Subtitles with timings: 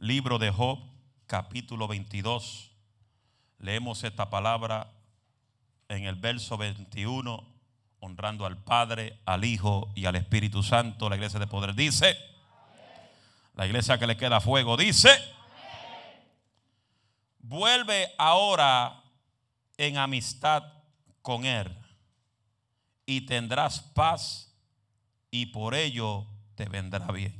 [0.00, 0.78] Libro de Job,
[1.26, 2.70] capítulo 22.
[3.58, 4.92] Leemos esta palabra
[5.88, 7.44] en el verso 21,
[7.98, 11.08] honrando al Padre, al Hijo y al Espíritu Santo.
[11.08, 12.16] La iglesia de poder dice,
[13.56, 15.10] la iglesia que le queda fuego dice,
[17.40, 19.02] vuelve ahora
[19.78, 20.62] en amistad
[21.22, 21.76] con Él
[23.04, 24.54] y tendrás paz
[25.32, 26.24] y por ello
[26.54, 27.34] te vendrá bien.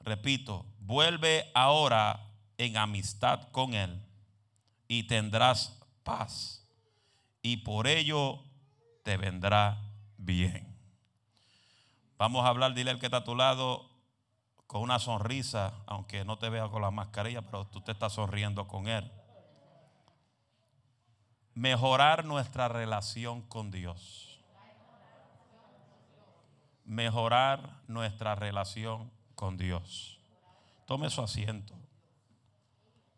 [0.00, 4.00] Repito, vuelve ahora en amistad con Él
[4.88, 6.64] y tendrás paz
[7.42, 8.40] y por ello
[9.02, 9.78] te vendrá
[10.16, 10.74] bien.
[12.18, 13.90] Vamos a hablar, dile al que está a tu lado
[14.66, 18.66] con una sonrisa, aunque no te vea con la mascarilla, pero tú te estás sonriendo
[18.66, 19.10] con Él.
[21.54, 24.40] Mejorar nuestra relación con Dios.
[26.84, 30.15] Mejorar nuestra relación con Dios.
[30.86, 31.74] Tome su asiento.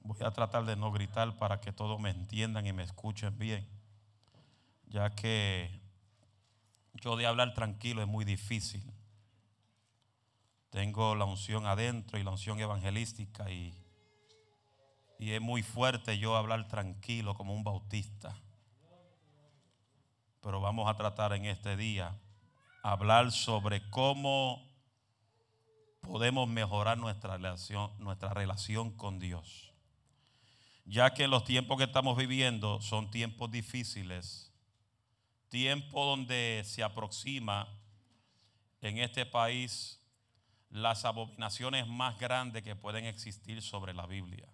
[0.01, 3.69] Voy a tratar de no gritar para que todos me entiendan y me escuchen bien,
[4.87, 5.83] ya que
[6.95, 8.83] yo de hablar tranquilo es muy difícil.
[10.71, 13.75] Tengo la unción adentro y la unción evangelística y,
[15.19, 18.35] y es muy fuerte yo hablar tranquilo como un bautista.
[20.41, 22.19] Pero vamos a tratar en este día
[22.83, 24.68] hablar sobre cómo
[26.09, 29.75] podemos mejorar nuestra relación, nuestra relación con Dios.
[30.87, 34.51] Ya que los tiempos que estamos viviendo son tiempos difíciles,
[35.51, 37.69] tiempo donde se aproxima
[38.81, 40.03] en este país
[40.71, 44.49] las abominaciones más grandes que pueden existir sobre la Biblia.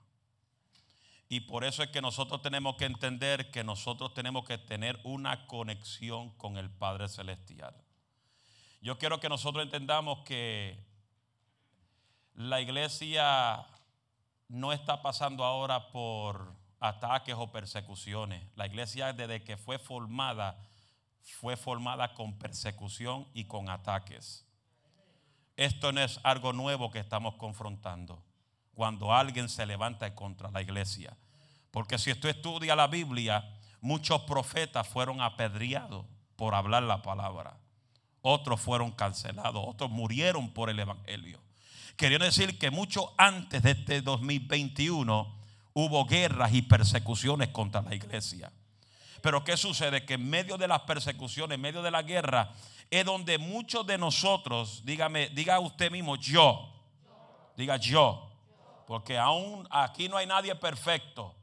[1.29, 5.47] Y por eso es que nosotros tenemos que entender que nosotros tenemos que tener una
[5.47, 7.77] conexión con el Padre Celestial.
[8.83, 10.94] Yo quiero que nosotros entendamos que
[12.35, 13.65] la iglesia
[14.49, 18.43] no está pasando ahora por ataques o persecuciones.
[18.57, 20.59] La iglesia desde que fue formada,
[21.23, 24.47] fue formada con persecución y con ataques.
[25.57, 28.23] Esto no es algo nuevo que estamos confrontando
[28.75, 31.17] cuando alguien se levanta contra la iglesia.
[31.71, 33.49] Porque si tú estudias la Biblia,
[33.81, 36.05] muchos profetas fueron apedreados
[36.35, 37.57] por hablar la palabra.
[38.23, 41.44] Otros fueron cancelados, otros murieron por el Evangelio.
[41.97, 45.35] Quería decir que mucho antes de este 2021
[45.75, 48.53] hubo guerras y persecuciones contra la iglesia.
[49.21, 50.05] Pero ¿qué sucede?
[50.05, 52.53] Que en medio de las persecuciones, en medio de la guerra,
[52.91, 56.71] es donde muchos de nosotros, dígame, diga usted mismo, yo,
[57.57, 58.31] diga yo,
[58.87, 61.35] porque aún aquí no hay nadie perfecto.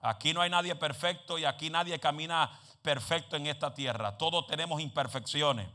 [0.00, 2.50] Aquí no hay nadie perfecto y aquí nadie camina
[2.82, 4.16] perfecto en esta tierra.
[4.16, 5.68] Todos tenemos imperfecciones.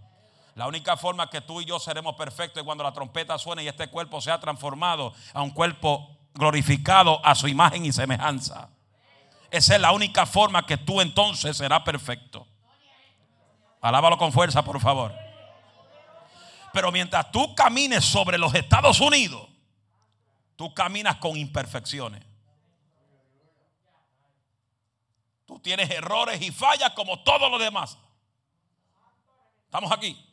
[0.56, 3.68] La única forma que tú y yo seremos perfectos es cuando la trompeta suene y
[3.68, 8.70] este cuerpo sea transformado a un cuerpo glorificado a su imagen y semejanza.
[9.50, 12.48] Esa es la única forma que tú entonces serás perfecto.
[13.82, 15.14] Alábalo con fuerza, por favor.
[16.74, 19.48] Pero mientras tú camines sobre los Estados Unidos,
[20.56, 22.24] tú caminas con imperfecciones.
[25.46, 27.98] Tú tienes errores y fallas como todos los demás.
[29.66, 30.31] ¿Estamos aquí?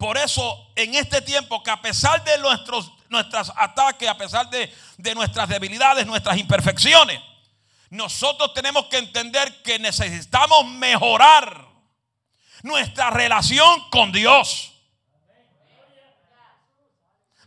[0.00, 5.14] Por eso, en este tiempo, que a pesar de nuestros ataques, a pesar de, de
[5.14, 7.20] nuestras debilidades, nuestras imperfecciones,
[7.90, 11.68] nosotros tenemos que entender que necesitamos mejorar
[12.62, 14.72] nuestra relación con Dios.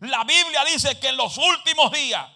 [0.01, 2.29] La Biblia dice que en los últimos días,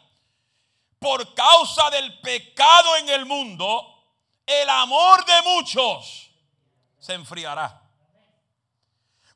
[0.97, 4.03] por causa del pecado en el mundo,
[4.47, 6.31] el amor de muchos
[6.97, 7.86] se enfriará.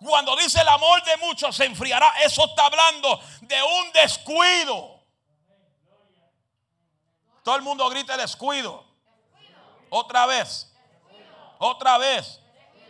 [0.03, 4.99] Cuando dice el amor de muchos se enfriará, eso está hablando de un descuido.
[7.43, 8.83] Todo el mundo grita descuido.
[9.89, 10.73] Otra vez.
[11.59, 12.39] Otra vez.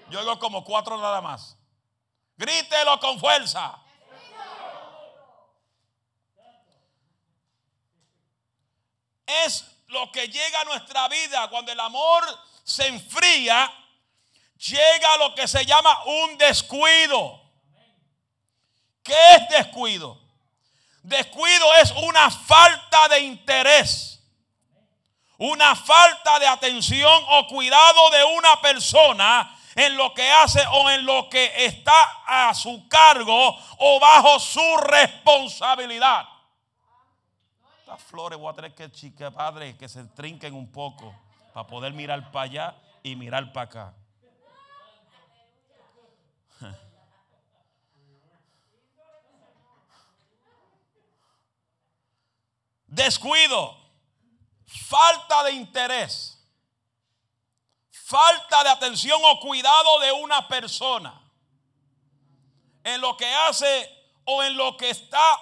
[0.10, 1.58] Yo digo como cuatro nada más.
[2.38, 3.78] Grítelo con fuerza.
[9.26, 12.24] Es lo que llega a nuestra vida cuando el amor
[12.64, 13.72] se enfría
[14.70, 17.42] llega lo que se llama un descuido.
[19.04, 20.20] ¿Qué es descuido?
[21.02, 24.24] Descuido es una falta de interés,
[25.38, 31.06] una falta de atención o cuidado de una persona en lo que hace o en
[31.06, 36.26] lo que está a su cargo o bajo su responsabilidad.
[37.80, 41.16] Estas flores voy a tener que, chica, padre, que se trinquen un poco
[41.52, 44.01] para poder mirar para allá y mirar para acá.
[52.92, 53.76] Descuido,
[54.66, 56.38] falta de interés,
[57.90, 61.20] falta de atención o cuidado de una persona
[62.84, 63.90] en lo que hace
[64.26, 65.40] o en lo que está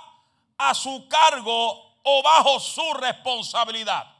[0.57, 4.15] a su cargo o bajo su responsabilidad.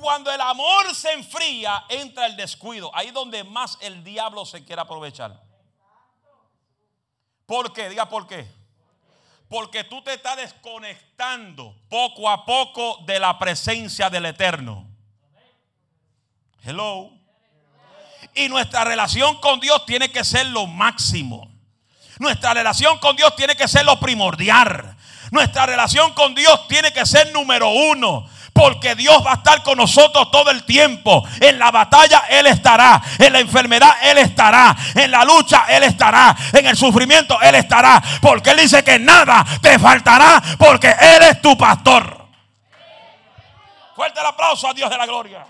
[0.00, 2.90] Cuando el amor se enfría, entra el descuido.
[2.94, 5.42] Ahí donde más el diablo se quiere aprovechar.
[7.46, 7.88] ¿Por qué?
[7.88, 8.57] Diga por qué.
[9.48, 14.86] Porque tú te estás desconectando poco a poco de la presencia del Eterno.
[16.62, 17.10] Hello.
[18.34, 21.50] Y nuestra relación con Dios tiene que ser lo máximo.
[22.18, 24.96] Nuestra relación con Dios tiene que ser lo primordial.
[25.30, 28.28] Nuestra relación con Dios tiene que ser número uno.
[28.58, 31.22] Porque Dios va a estar con nosotros todo el tiempo.
[31.40, 33.00] En la batalla Él estará.
[33.16, 34.76] En la enfermedad Él estará.
[34.96, 36.36] En la lucha Él estará.
[36.52, 38.02] En el sufrimiento Él estará.
[38.20, 40.42] Porque Él dice que nada te faltará.
[40.58, 42.26] Porque Él es tu pastor.
[43.94, 45.46] Fuerte el aplauso a Dios de la gloria.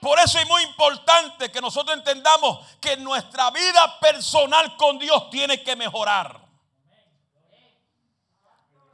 [0.00, 5.62] Por eso es muy importante que nosotros entendamos que nuestra vida personal con Dios tiene
[5.62, 6.48] que mejorar.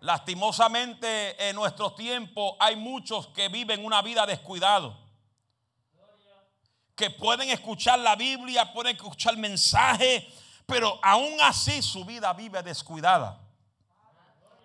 [0.01, 4.99] Lastimosamente en nuestros tiempos hay muchos que viven una vida descuidado.
[6.95, 10.25] Que pueden escuchar la Biblia, pueden escuchar mensajes,
[10.67, 13.41] pero aún así su vida vive descuidada.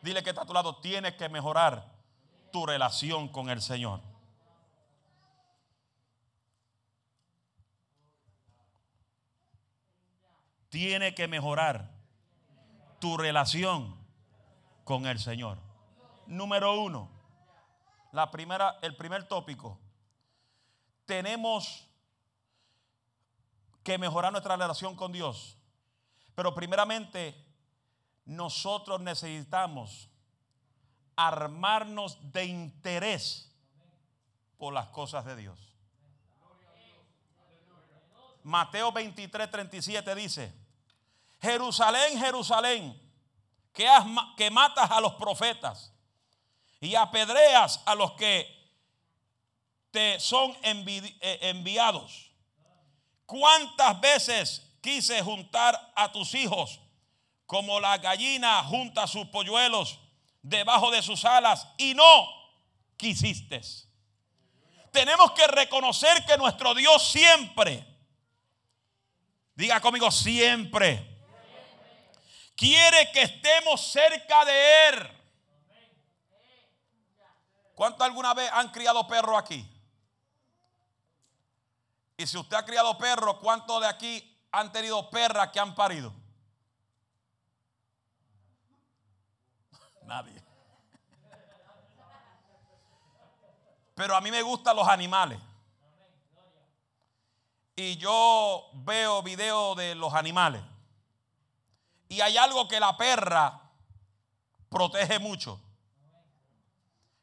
[0.01, 1.85] Dile que está a tu lado, tienes que mejorar
[2.51, 4.08] tu relación con el Señor.
[10.69, 11.91] Tiene que mejorar
[12.99, 13.97] tu relación
[14.83, 15.57] con el Señor.
[16.27, 17.09] Número uno,
[18.11, 19.79] la primera, el primer tópico.
[21.05, 21.87] Tenemos
[23.83, 25.57] que mejorar nuestra relación con Dios.
[26.35, 27.35] Pero primeramente,
[28.25, 30.09] nosotros necesitamos
[31.15, 33.51] armarnos de interés
[34.57, 35.68] por las cosas de Dios.
[38.49, 40.51] Mateo 23, 37 dice,
[41.39, 42.99] Jerusalén, Jerusalén,
[43.71, 43.87] que,
[44.35, 45.93] que matas a los profetas
[46.81, 48.59] y apedreas a los que
[49.91, 52.31] te son eh, enviados.
[53.27, 56.79] ¿Cuántas veces quise juntar a tus hijos
[57.45, 59.99] como la gallina junta sus polluelos
[60.41, 62.27] debajo de sus alas y no
[62.97, 63.61] quisiste?
[64.91, 67.85] Tenemos que reconocer que nuestro Dios siempre,
[69.59, 71.05] diga conmigo siempre,
[72.55, 75.11] quiere que estemos cerca de Él.
[77.75, 79.69] ¿Cuántos alguna vez han criado perro aquí?
[82.15, 86.13] Y si usted ha criado perro, ¿cuántos de aquí han tenido perras que han parido?
[90.03, 90.41] Nadie.
[93.93, 95.37] Pero a mí me gustan los animales.
[97.79, 100.61] Y yo veo videos de los animales.
[102.09, 103.71] Y hay algo que la perra
[104.67, 105.61] protege mucho.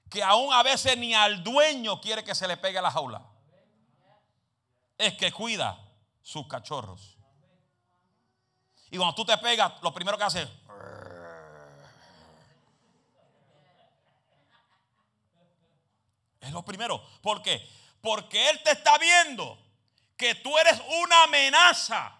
[0.09, 3.23] Que aún a veces ni al dueño quiere que se le pegue a la jaula.
[4.97, 5.79] Es que cuida
[6.23, 7.19] sus cachorros.
[8.91, 10.49] Y cuando tú te pegas, lo primero que hace
[16.41, 17.03] es lo primero.
[17.21, 17.69] ¿Por qué?
[18.01, 19.66] Porque Él te está viendo
[20.17, 22.17] que tú eres una amenaza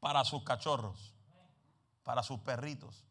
[0.00, 1.14] para sus cachorros,
[2.02, 3.04] para sus perritos.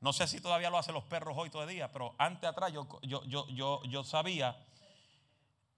[0.00, 3.22] No sé si todavía lo hacen los perros hoy todavía, pero antes atrás yo, yo,
[3.24, 4.56] yo, yo, sabía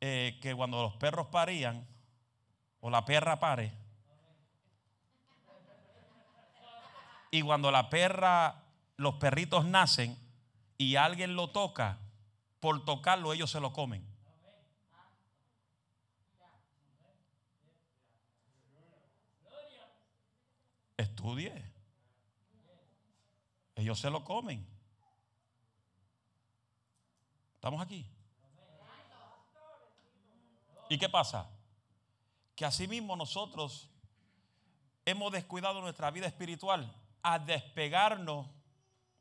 [0.01, 1.89] eh, que cuando los perros parían,
[2.81, 3.73] o la perra pare,
[7.33, 8.63] y cuando la perra,
[8.97, 10.17] los perritos nacen
[10.79, 11.99] y alguien lo toca,
[12.61, 14.12] por tocarlo ellos se lo comen.
[21.03, 21.73] Estudie.
[23.75, 24.67] Ellos se lo comen.
[27.55, 28.07] ¿Estamos aquí?
[30.89, 31.49] ¿Y qué pasa?
[32.55, 33.89] Que asimismo nosotros
[35.05, 38.47] hemos descuidado nuestra vida espiritual a despegarnos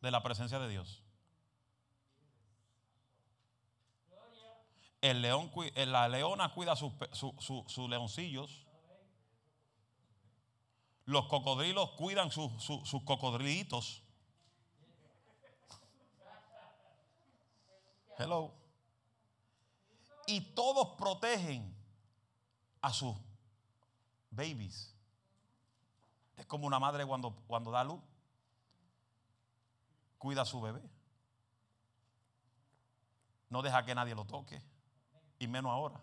[0.02, 1.04] de la presencia de Dios.
[5.02, 8.68] El león, la leona cuida sus, sus leoncillos.
[11.06, 12.52] Los cocodrilos cuidan sus,
[13.04, 14.04] cocodrilitos.
[18.18, 18.54] Hello.
[20.28, 21.76] Y todos protegen
[22.82, 23.16] a sus
[24.30, 24.96] babies.
[26.38, 28.00] Es como una madre cuando, cuando da luz.
[30.18, 30.82] Cuida a su bebé.
[33.50, 34.62] No deja que nadie lo toque.
[35.40, 36.00] Y menos ahora.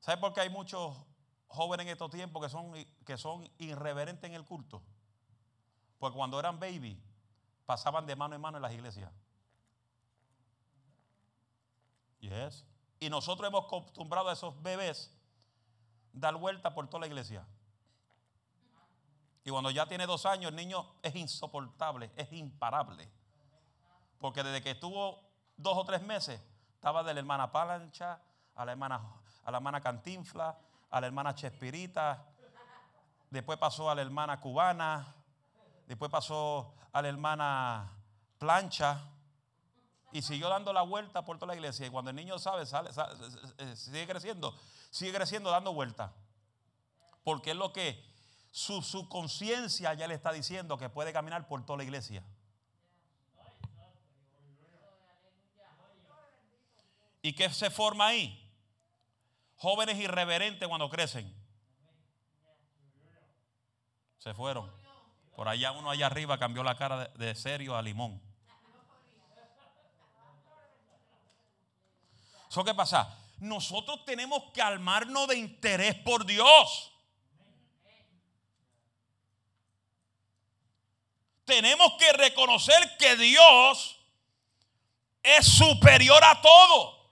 [0.00, 0.96] ¿Sabe por qué hay muchos
[1.56, 2.72] jóvenes en estos tiempos que son,
[3.04, 4.82] que son irreverentes en el culto?
[5.98, 7.02] Porque cuando eran baby,
[7.64, 9.10] pasaban de mano en mano en las iglesias.
[12.98, 15.12] Y nosotros hemos acostumbrado a esos bebés
[16.12, 17.46] dar vuelta por toda la iglesia.
[19.44, 23.08] Y cuando ya tiene dos años, el niño es insoportable, es imparable.
[24.18, 25.20] Porque desde que estuvo
[25.56, 26.40] dos o tres meses,
[26.74, 28.20] estaba de la hermana Palancha,
[28.54, 29.00] a la hermana,
[29.44, 30.58] a la hermana Cantinfla,
[30.96, 32.24] a la hermana Chespirita,
[33.30, 35.14] después pasó a la hermana Cubana,
[35.86, 37.92] después pasó a la hermana
[38.38, 39.02] Plancha
[40.10, 41.86] y siguió dando la vuelta por toda la iglesia.
[41.86, 42.90] Y cuando el niño sabe, sale,
[43.76, 44.58] sigue creciendo,
[44.90, 46.14] sigue creciendo dando vuelta.
[47.24, 48.02] Porque es lo que
[48.50, 52.24] su, su conciencia ya le está diciendo que puede caminar por toda la iglesia.
[57.20, 58.45] ¿Y qué se forma ahí?
[59.56, 61.34] Jóvenes irreverentes cuando crecen.
[64.18, 64.70] Se fueron.
[65.34, 68.20] Por allá uno allá arriba cambió la cara de, serio a limón.
[72.48, 73.18] ¿Eso qué pasa?
[73.38, 76.92] Nosotros tenemos que armarnos de interés por Dios.
[81.44, 84.00] Tenemos que reconocer que Dios
[85.22, 87.05] es superior a todo.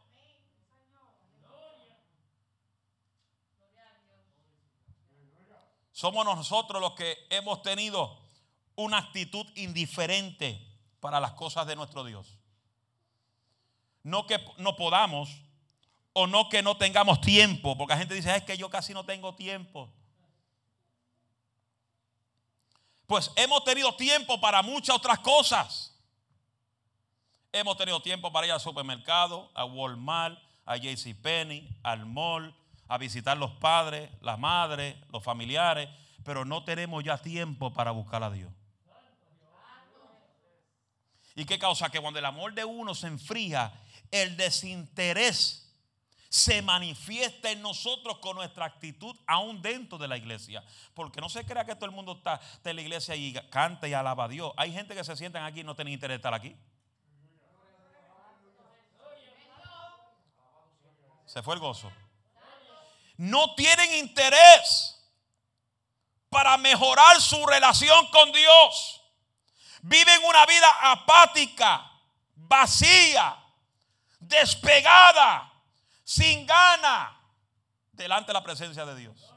[5.94, 8.18] Somos nosotros los que hemos tenido
[8.74, 10.60] una actitud indiferente
[10.98, 12.36] para las cosas de nuestro Dios.
[14.02, 15.30] No que no podamos
[16.12, 19.04] o no que no tengamos tiempo, porque la gente dice, es que yo casi no
[19.04, 19.88] tengo tiempo.
[23.06, 25.94] Pues hemos tenido tiempo para muchas otras cosas.
[27.52, 32.52] Hemos tenido tiempo para ir al supermercado, a Walmart, a JCPenney, al mall,
[32.88, 35.88] a visitar los padres, las madres, los familiares,
[36.24, 38.52] pero no tenemos ya tiempo para buscar a Dios.
[41.34, 41.90] ¿Y qué causa?
[41.90, 43.72] Que cuando el amor de uno se enfría,
[44.10, 45.60] el desinterés
[46.28, 50.64] se manifiesta en nosotros con nuestra actitud aún dentro de la iglesia.
[50.94, 53.94] Porque no se crea que todo el mundo está en la iglesia y canta y
[53.94, 54.52] alaba a Dios.
[54.56, 56.56] Hay gente que se sientan aquí y no tienen interés en estar aquí.
[61.26, 61.90] Se fue el gozo
[63.16, 65.00] no tienen interés
[66.28, 69.02] para mejorar su relación con Dios.
[69.82, 71.90] Viven una vida apática,
[72.34, 73.36] vacía,
[74.18, 75.52] despegada,
[76.02, 77.20] sin gana
[77.92, 79.30] delante de la presencia de Dios.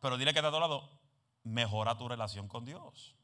[0.00, 0.88] Pero dile que está a tu lado,
[1.42, 3.16] mejora tu relación con Dios.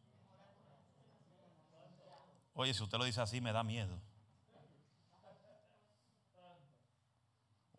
[2.55, 4.02] Oye, si usted lo dice así, me da miedo.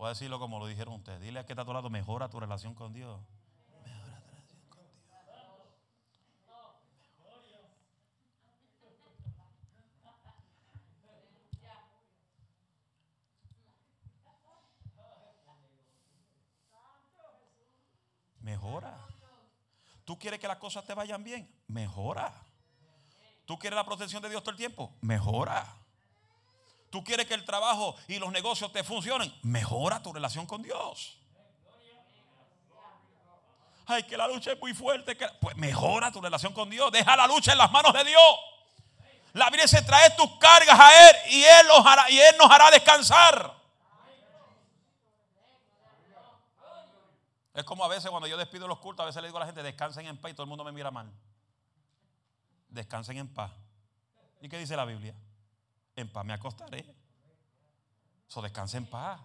[0.04, 1.22] Voy a decirlo como lo dijeron ustedes.
[1.22, 3.22] Dile a que está a tu lado, mejora tu relación con Dios.
[3.86, 5.64] Mejora tu relación con Dios.
[18.42, 19.08] Mejora.
[20.04, 21.50] ¿Tú quieres que las cosas te vayan bien?
[21.68, 22.46] Mejora.
[23.46, 24.94] ¿Tú quieres la protección de Dios todo el tiempo?
[25.00, 25.83] Mejora.
[26.94, 29.34] Tú quieres que el trabajo y los negocios te funcionen.
[29.42, 31.18] Mejora tu relación con Dios.
[33.88, 35.18] Ay, que la lucha es muy fuerte.
[35.42, 36.92] Pues mejora tu relación con Dios.
[36.92, 38.22] Deja la lucha en las manos de Dios.
[39.32, 41.66] La Biblia se trae tus cargas a Él y Él,
[42.10, 43.56] y Él nos hará descansar.
[47.56, 49.46] Es como a veces cuando yo despido los cultos, a veces le digo a la
[49.48, 51.12] gente, descansen en paz y todo el mundo me mira mal.
[52.70, 53.52] Descansen en paz.
[54.42, 55.16] ¿Y qué dice la Biblia?
[55.96, 56.86] En paz me acostaré.
[58.28, 59.20] So descanse en paz.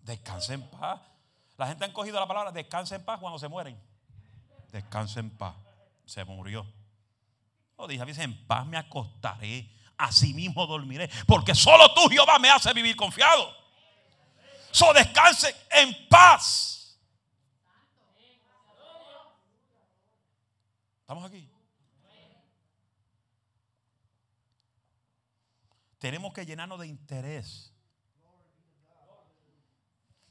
[0.00, 1.00] Descanse en paz.
[1.56, 3.78] La gente ha cogido la palabra descanse en paz cuando se mueren.
[4.72, 5.54] Descanse en paz.
[6.04, 6.66] Se murió.
[7.76, 9.70] Lo dije, dice, en paz me acostaré.
[9.96, 11.10] Así mismo dormiré.
[11.26, 13.52] Porque solo tú, Jehová, me hace vivir confiado.
[14.70, 16.98] So descanse en paz.
[21.00, 21.48] ¿Estamos aquí?
[25.98, 27.72] Tenemos que llenarnos de interés.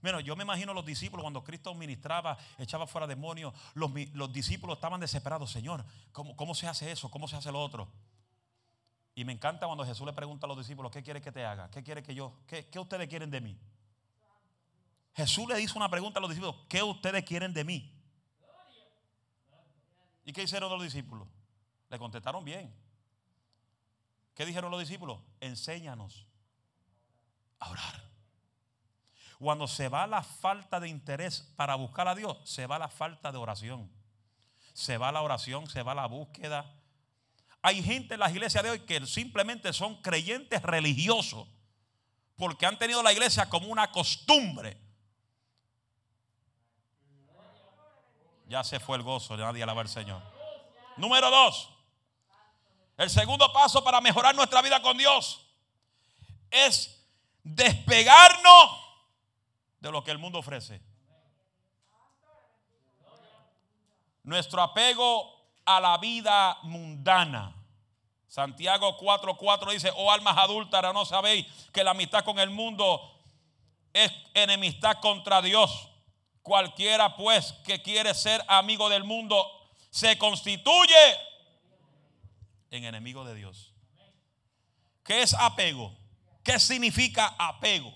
[0.02, 3.92] Bueno, yo me imagino los discípulos cuando Cristo ministraba, echaba fuera demonios, los,
[4.32, 7.10] discípulos estaban desesperados, Señor, ¿cómo, ¿cómo, se hace eso?
[7.10, 7.92] ¿Cómo se hace lo otro?
[9.16, 11.70] Y me encanta cuando Jesús le pregunta a los discípulos, ¿qué quiere que te haga?
[11.72, 12.40] ¿Qué quiere que yo?
[12.48, 13.60] ¿Qué, qué ustedes quieren de mí?
[15.16, 17.92] Jesús le hizo una pregunta a los discípulos, ¿qué ustedes quieren de mí?
[20.24, 21.28] ¿Y qué hicieron los discípulos?
[21.90, 22.87] Le contestaron bien.
[24.38, 25.20] ¿Qué dijeron los discípulos?
[25.40, 26.28] Enséñanos
[27.58, 28.04] a orar.
[29.40, 33.32] Cuando se va la falta de interés para buscar a Dios, se va la falta
[33.32, 33.92] de oración.
[34.76, 36.72] Se va la oración, se va la búsqueda.
[37.64, 41.48] Hay gente en las iglesias de hoy que simplemente son creyentes religiosos
[42.36, 44.80] porque han tenido la iglesia como una costumbre.
[48.48, 50.22] Ya se fue el gozo, nadie alaba al Señor.
[50.96, 51.77] Número dos,
[52.98, 55.46] el segundo paso para mejorar nuestra vida con Dios
[56.50, 57.06] es
[57.44, 58.72] despegarnos
[59.80, 60.82] de lo que el mundo ofrece.
[64.24, 67.54] Nuestro apego a la vida mundana.
[68.28, 73.00] Santiago 4:4 dice, oh almas adúlteras, no sabéis que la amistad con el mundo
[73.94, 75.90] es enemistad contra Dios.
[76.42, 79.46] Cualquiera pues que quiere ser amigo del mundo
[79.90, 81.18] se constituye
[82.72, 83.74] en enemigo de Dios.
[85.04, 85.96] ¿Qué es apego?
[86.44, 87.94] ¿Qué significa apego?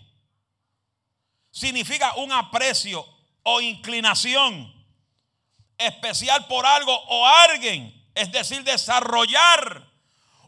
[1.51, 3.05] Significa un aprecio
[3.43, 4.73] o inclinación
[5.77, 8.09] especial por algo o alguien.
[8.15, 9.89] Es decir, desarrollar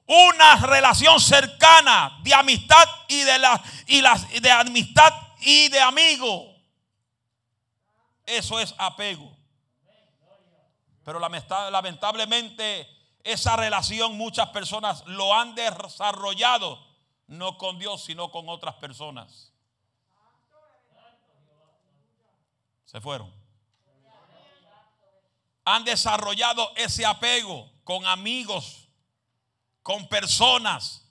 [0.06, 4.02] una relación cercana de amistad y de, la, y
[4.40, 6.54] de amistad y de amigo.
[8.26, 9.36] Eso es apego.
[11.04, 12.88] Pero lamentablemente
[13.24, 16.94] esa relación muchas personas lo han desarrollado
[17.28, 19.52] no con Dios, sino con otras personas.
[22.86, 23.34] Se fueron.
[25.66, 28.90] Han desarrollado ese apego con amigos,
[29.82, 31.10] con personas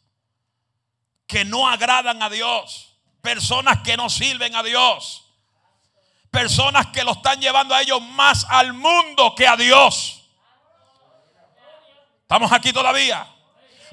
[1.27, 5.25] que no agradan a Dios, personas que no sirven a Dios,
[6.31, 10.22] personas que lo están llevando a ellos más al mundo que a Dios.
[12.33, 13.27] ¿Estamos aquí todavía?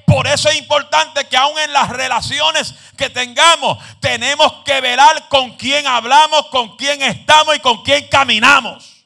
[0.05, 5.57] Por eso es importante que aún en las relaciones que tengamos, tenemos que velar con
[5.57, 9.03] quién hablamos, con quién estamos y con quién caminamos.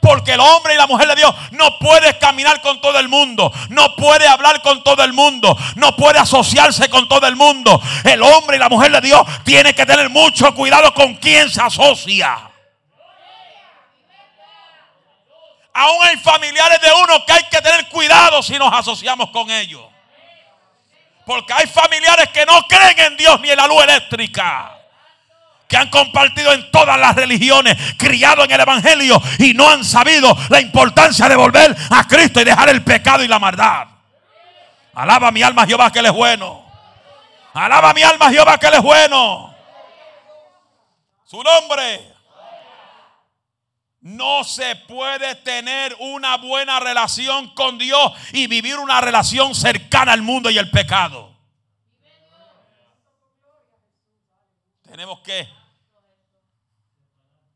[0.00, 3.52] Porque el hombre y la mujer de Dios no puede caminar con todo el mundo,
[3.68, 7.82] no puede hablar con todo el mundo, no puede asociarse con todo el mundo.
[8.04, 11.60] El hombre y la mujer de Dios tiene que tener mucho cuidado con quién se
[11.60, 12.51] asocia.
[15.74, 19.82] Aún hay familiares de uno que hay que tener cuidado si nos asociamos con ellos.
[21.24, 24.78] Porque hay familiares que no creen en Dios ni en la luz eléctrica.
[25.68, 30.36] Que han compartido en todas las religiones, criado en el Evangelio y no han sabido
[30.50, 33.86] la importancia de volver a Cristo y dejar el pecado y la maldad.
[34.94, 36.62] Alaba mi alma Jehová que Él es bueno.
[37.54, 39.54] Alaba mi alma Jehová que Él es bueno.
[41.24, 42.11] Su nombre.
[44.02, 50.22] No se puede tener una buena relación con Dios y vivir una relación cercana al
[50.22, 51.32] mundo y el pecado.
[54.82, 55.48] Tenemos que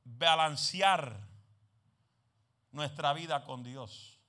[0.04, 1.20] balancear
[2.70, 4.20] nuestra vida con Dios.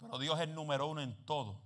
[0.00, 1.60] Pero Dios es número uno en todo.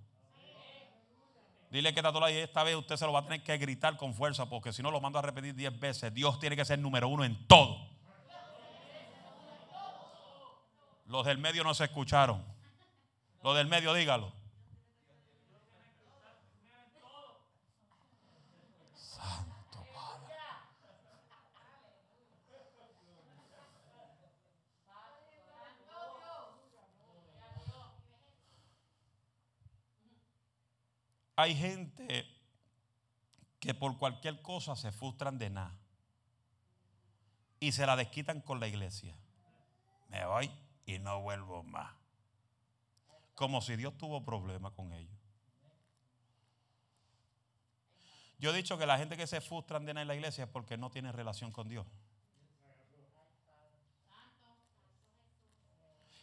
[1.71, 2.01] Dile que
[2.43, 4.91] esta vez usted se lo va a tener que gritar con fuerza porque si no
[4.91, 6.13] lo mando a repetir diez veces.
[6.13, 7.88] Dios tiene que ser número uno en todo.
[11.09, 12.45] Los del medio no se escucharon.
[13.43, 14.31] Los del medio, dígalo.
[18.95, 20.37] Santo Padre.
[31.37, 32.27] Hay gente
[33.59, 35.75] que por cualquier cosa se frustran de nada
[37.61, 39.17] y se la desquitan con la iglesia.
[40.11, 40.51] Me voy
[40.89, 41.95] y no vuelvo más.
[43.35, 45.15] Como si Dios tuvo problemas con ellos.
[48.39, 50.79] Yo he dicho que la gente que se frustran de en la iglesia es porque
[50.79, 51.87] no tiene relación con Dios.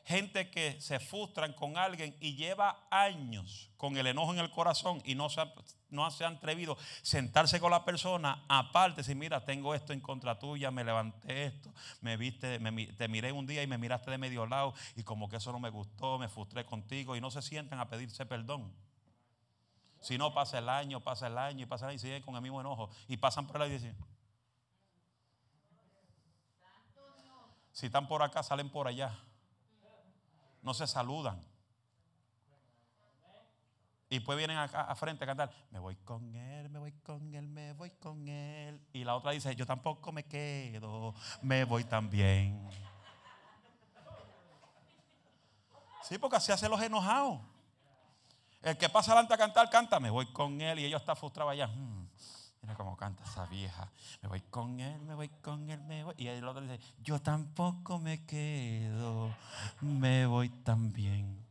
[0.05, 5.01] Gente que se frustran con alguien y lleva años con el enojo en el corazón
[5.03, 5.41] y no se,
[5.89, 10.37] no se han atrevido sentarse con la persona aparte, si mira, tengo esto en contra
[10.37, 12.59] tuya, me levanté esto, me viste,
[12.95, 15.59] te miré un día y me miraste de medio lado y como que eso no
[15.59, 18.71] me gustó, me frustré contigo y no se sientan a pedirse perdón.
[20.01, 22.35] Si no pasa el año, pasa el año y pasa el año y siguen con
[22.35, 23.97] el mismo enojo y pasan por ahí y dicen,
[27.71, 29.17] si están por acá, salen por allá
[30.65, 31.39] no se saludan.
[34.09, 37.33] Y después vienen acá a frente a cantar, me voy con él, me voy con
[37.33, 38.81] él, me voy con él.
[38.93, 42.67] Y la otra dice, yo tampoco me quedo, me voy también.
[46.03, 47.41] Sí, porque así hacen los enojados.
[48.61, 50.79] El que pasa adelante a cantar, canta, me voy con él.
[50.79, 51.67] Y ellos están frustrados allá.
[51.67, 52.04] Hmm,
[52.65, 53.91] mira cómo canta esa vieja.
[54.23, 56.15] Me voy con él, me voy con él, me voy.
[56.17, 59.29] Y el otro dice, yo tampoco me quedo,
[59.81, 61.44] me voy también.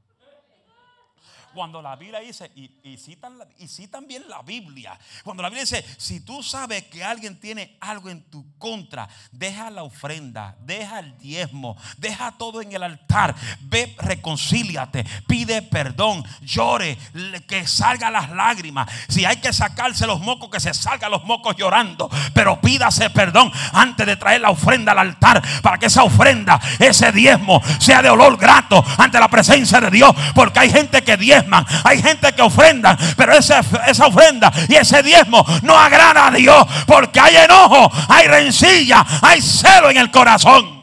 [1.55, 5.85] Cuando la Biblia dice, y, citan, y citan bien la Biblia, cuando la Biblia dice,
[5.99, 11.17] si tú sabes que alguien tiene algo en tu contra, deja la ofrenda, deja el
[11.19, 16.99] diezmo, deja todo en el altar, ve, reconcíliate, pide perdón, llore,
[17.47, 18.91] que salga las lágrimas.
[19.09, 23.53] Si hay que sacarse los mocos, que se salgan los mocos llorando, pero pídase perdón
[23.73, 28.11] antes de traer la ofrenda al altar, para que esa ofrenda, ese diezmo, sea de
[28.11, 31.44] olor grato ante la presencia de Dios, porque hay gente que diezma
[31.85, 36.67] hay gente que ofrenda, pero esa, esa ofrenda y ese diezmo no agrada a Dios
[36.87, 40.75] porque hay enojo, hay rencilla, hay celo en el corazón.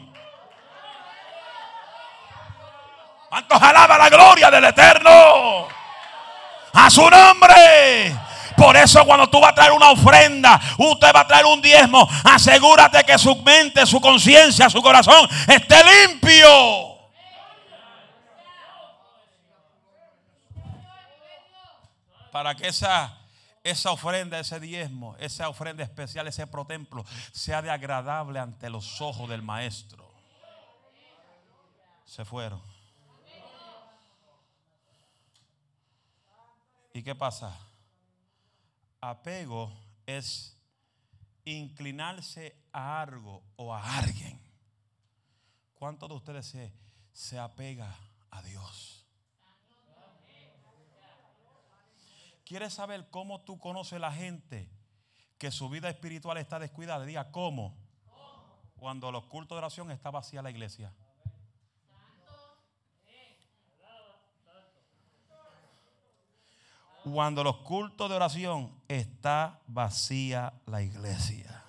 [3.28, 5.66] ¿Cuántos alaba la gloria del Eterno?
[6.74, 8.14] A su nombre.
[8.56, 12.08] Por eso cuando tú vas a traer una ofrenda, usted va a traer un diezmo,
[12.24, 16.91] asegúrate que su mente, su conciencia, su corazón esté limpio.
[22.32, 23.16] Para que esa,
[23.62, 29.28] esa ofrenda, ese diezmo, esa ofrenda especial, ese protemplo, sea de agradable ante los ojos
[29.28, 30.10] del maestro.
[32.06, 32.60] Se fueron.
[36.94, 37.58] ¿Y qué pasa?
[39.00, 39.70] Apego
[40.06, 40.56] es
[41.44, 44.40] inclinarse a algo o a alguien.
[45.74, 46.72] ¿Cuántos de ustedes se,
[47.12, 47.94] se apega
[48.30, 49.01] a Dios?
[52.44, 54.68] ¿Quieres saber cómo tú conoces a la gente
[55.38, 57.04] que su vida espiritual está descuidada?
[57.04, 57.76] Diga, ¿cómo?
[58.76, 60.92] Cuando los cultos de oración está vacía la iglesia.
[67.04, 71.64] Cuando los cultos de oración está vacía la iglesia.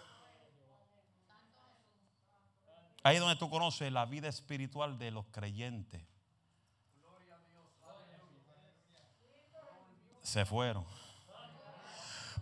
[3.04, 6.13] Ahí es donde tú conoces la vida espiritual de los creyentes.
[10.24, 10.86] Se fueron.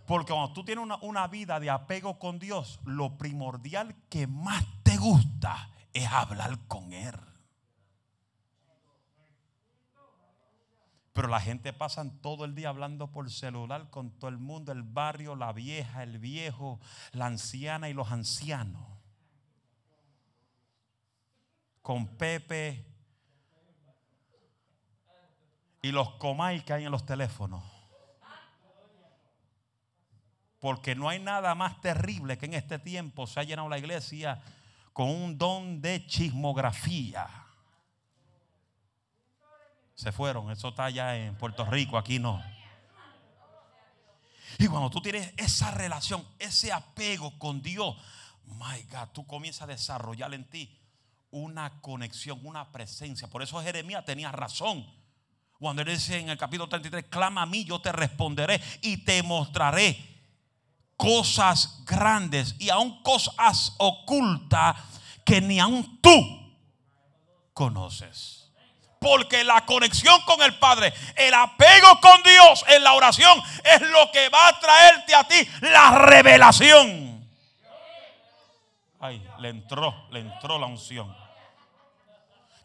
[0.06, 4.96] Porque cuando tú tienes una, vida de apego con Dios, lo primordial que más te
[4.96, 7.14] gusta es hablar con Él.
[11.12, 14.82] Pero la gente pasa todo el día hablando por celular con todo el mundo, el
[14.82, 16.80] barrio, la vieja, el viejo,
[17.12, 18.82] la anciana y los ancianos.
[21.82, 22.91] Con Pepe
[25.82, 27.62] y los comay que hay en los teléfonos.
[30.60, 34.40] Porque no hay nada más terrible que en este tiempo se ha llenado la iglesia
[34.92, 37.28] con un don de chismografía.
[39.96, 42.42] Se fueron, eso está allá en Puerto Rico, aquí no.
[44.58, 47.96] Y cuando tú tienes esa relación, ese apego con Dios,
[48.44, 50.78] my God, tú comienzas a desarrollar en ti
[51.32, 53.28] una conexión, una presencia.
[53.28, 55.01] Por eso Jeremías tenía razón.
[55.62, 59.22] Cuando él dice en el capítulo 33, clama a mí, yo te responderé y te
[59.22, 59.96] mostraré
[60.96, 64.74] cosas grandes y aún cosas ocultas
[65.24, 66.52] que ni aún tú
[67.54, 68.50] conoces.
[68.98, 74.10] Porque la conexión con el Padre, el apego con Dios en la oración es lo
[74.10, 77.24] que va a traerte a ti la revelación.
[78.98, 81.21] Ay, le entró, le entró la unción.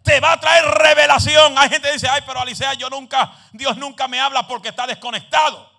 [0.04, 1.58] Te va a traer revelación.
[1.58, 4.88] Hay gente que dice, ay, pero Alicia, yo nunca, Dios nunca me habla porque está
[4.88, 5.70] desconectado.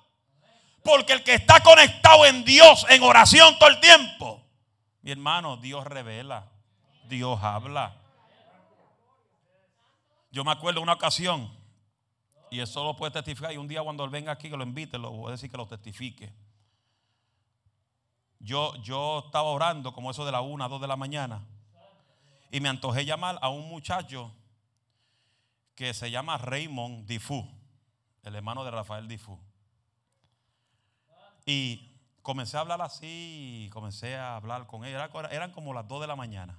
[0.82, 4.42] Porque el que está conectado en Dios, en oración todo el tiempo,
[5.02, 6.48] mi hermano, Dios revela,
[7.04, 7.96] Dios habla.
[10.30, 11.50] Yo me acuerdo una ocasión,
[12.50, 14.98] y eso lo puede testificar, y un día cuando él venga aquí, que lo invite,
[14.98, 16.32] lo voy a decir que lo testifique.
[18.38, 21.42] Yo, yo estaba orando como eso de la una, dos de la mañana,
[22.50, 24.32] y me antojé llamar a un muchacho
[25.74, 27.48] que se llama Raymond Diffú,
[28.22, 29.38] el hermano de Rafael Diffú.
[31.46, 34.94] Y comencé a hablar así, comencé a hablar con él.
[35.30, 36.58] eran como las 2 de la mañana.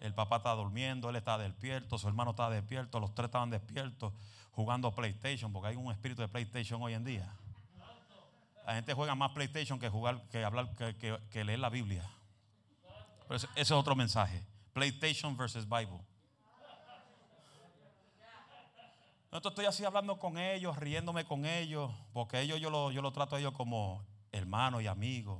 [0.00, 4.14] El papá estaba durmiendo, él estaba despierto, su hermano estaba despierto, los tres estaban despiertos
[4.52, 7.30] jugando PlayStation, porque hay un espíritu de PlayStation hoy en día.
[8.66, 12.08] La gente juega más PlayStation que jugar, que hablar, que, leer la Biblia.
[13.30, 14.44] Pero ese, es otro mensaje.
[14.72, 16.00] PlayStation versus Bible.
[19.30, 23.12] No estoy así hablando con ellos, riéndome con ellos, porque ellos yo lo, yo lo
[23.12, 25.38] trato a ellos como hermanos y amigos,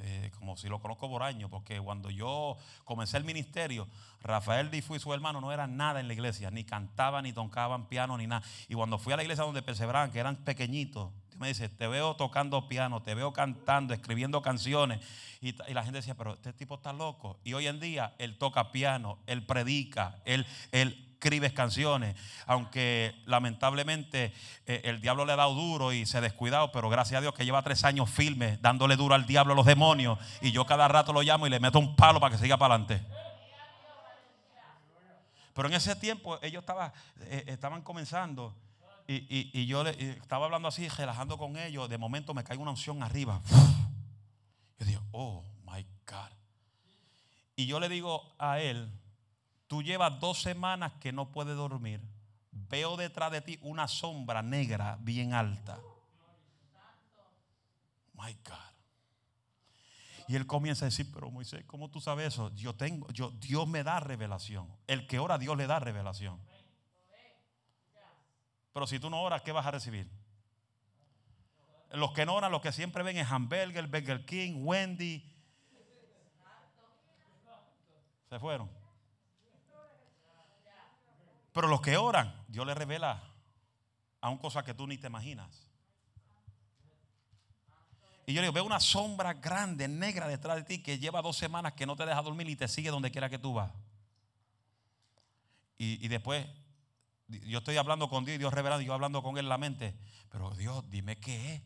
[0.00, 3.88] eh, como si lo conozco por años, porque cuando yo comencé el ministerio,
[4.20, 7.88] Rafael Difu y su hermano no eran nada en la iglesia, ni cantaban, ni tocaban
[7.88, 8.46] piano, ni nada.
[8.68, 12.14] Y cuando fui a la iglesia donde perseveraban, que eran pequeñitos, me dice, te veo
[12.16, 15.04] tocando piano, te veo cantando, escribiendo canciones.
[15.40, 17.40] Y, la gente decía, pero este tipo está loco.
[17.44, 22.16] Y hoy en día él toca piano, él predica, él, él escribe canciones.
[22.46, 24.32] Aunque lamentablemente
[24.66, 27.34] eh, el diablo le ha dado duro y se ha descuidado, pero gracias a Dios
[27.34, 30.18] que lleva tres años firme, dándole duro al diablo, a los demonios.
[30.40, 32.74] Y yo cada rato lo llamo y le meto un palo para que siga para
[32.74, 33.04] adelante.
[35.54, 36.64] Pero en ese tiempo ellos
[37.20, 38.54] eh, estaban comenzando
[39.14, 41.88] y, yo le, estaba hablando así, relajando con ellos.
[41.88, 43.40] De momento me cae una unción arriba.
[44.78, 46.30] Yo digo, oh my God.
[47.56, 48.90] Y yo le digo a él,
[49.66, 52.00] tú llevas dos semanas que no puedes dormir.
[52.50, 55.78] Veo detrás de ti una sombra negra bien alta.
[58.14, 58.72] My God.
[60.28, 62.50] Y él comienza a decir, pero Moisés, ¿cómo tú sabes eso?
[62.54, 64.68] Yo tengo, yo, Dios me da revelación.
[64.86, 66.40] El que ora, Dios le da revelación.
[68.72, 70.10] Pero si tú no oras, ¿qué vas a recibir?
[71.90, 75.30] Los que no oran, los que siempre ven es Hamburger, Burger King, Wendy.
[78.30, 78.70] Se fueron.
[81.52, 83.22] Pero los que oran, Dios les revela
[84.22, 85.68] a un cosa que tú ni te imaginas.
[88.24, 91.36] Y yo le digo, veo una sombra grande, negra detrás de ti que lleva dos
[91.36, 93.70] semanas que no te deja dormir y te sigue donde quiera que tú vas.
[95.76, 96.46] Y, y después
[97.46, 99.94] yo estoy hablando con Dios, Dios revelando, yo hablando con Él en la mente.
[100.30, 101.62] Pero Dios, dime qué es.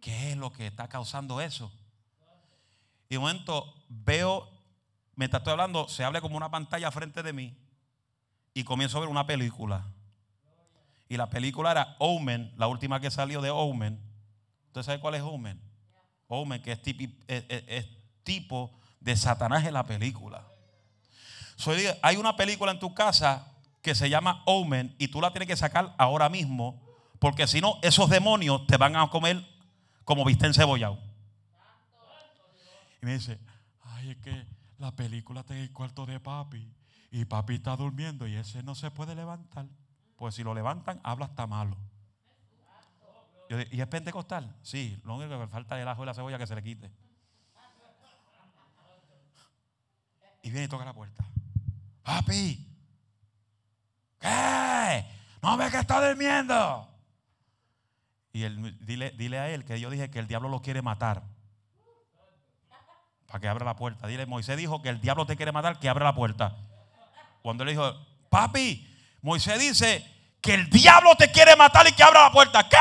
[0.00, 1.70] ¿Qué es lo que está causando eso?
[3.08, 4.48] Y de momento veo,
[5.14, 7.56] mientras estoy hablando, se abre como una pantalla frente de mí.
[8.54, 9.84] Y comienzo a ver una película.
[11.08, 14.00] Y la película era Omen, la última que salió de Omen.
[14.68, 15.60] ¿Usted sabe cuál es Omen?
[16.28, 16.80] Omen, que es,
[18.22, 20.46] tipo de Satanás en la película.
[21.56, 23.49] Soy, hay una película en tu casa
[23.82, 26.80] que se llama Omen y tú la tienes que sacar ahora mismo,
[27.18, 29.44] porque si no, esos demonios te van a comer
[30.04, 30.98] como viste en cebollado.
[33.02, 33.38] Y me dice,
[33.82, 34.46] ay, es que
[34.78, 36.70] la película está en el cuarto de papi
[37.10, 39.66] y papi está durmiendo y ese no se puede levantar.
[40.16, 41.76] Pues si lo levantan, habla hasta malo.
[43.70, 44.54] ¿Y es pentecostal?
[44.62, 46.90] Sí, lo único que falta es el ajo y la cebolla que se le quite.
[50.42, 51.24] Y viene y toca la puerta.
[52.02, 52.69] Papi,
[54.20, 55.06] ¿Qué?
[55.42, 56.86] ¿No ve que está durmiendo?
[58.32, 61.22] Y él, dile, dile a él que yo dije que el diablo lo quiere matar.
[63.26, 64.06] Para que abra la puerta.
[64.06, 66.56] Dile, Moisés dijo que el diablo te quiere matar, que abra la puerta.
[67.42, 67.94] Cuando él dijo,
[68.28, 68.86] papi,
[69.22, 70.04] Moisés dice
[70.40, 72.68] que el diablo te quiere matar y que abra la puerta.
[72.68, 72.76] ¿Qué?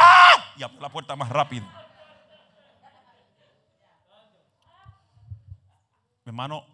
[0.57, 1.65] Y abre la puerta más rápido.
[6.25, 6.65] Mi hermano,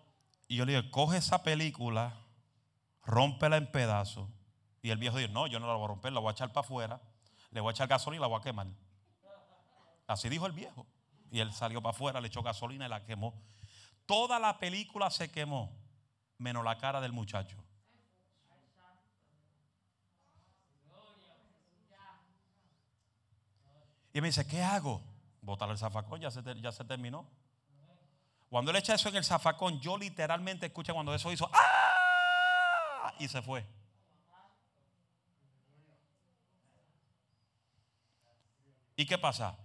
[0.47, 2.17] y yo le digo, coge esa película,
[3.03, 4.34] rómpela en pedazos
[4.85, 6.49] y el viejo dijo, no, yo no la voy a romper, la voy a echar
[6.49, 7.01] para afuera,
[7.49, 8.67] le voy a echar gasolina y la voy a quemar.
[10.05, 10.85] Así dijo el viejo.
[11.31, 13.33] Y él salió para afuera, le echó gasolina y la quemó.
[14.05, 15.75] Toda la película se quemó,
[16.37, 17.57] menos la cara del muchacho.
[24.13, 25.01] Y me dice, ¿qué hago?
[25.41, 27.27] Botar el zafacón, ya se, ya se terminó.
[28.51, 33.15] Cuando él echa eso en el zafacón, yo literalmente escuché cuando eso hizo, ¡ah!
[33.17, 33.65] Y se fue.
[38.95, 39.57] ¿Y qué pasa?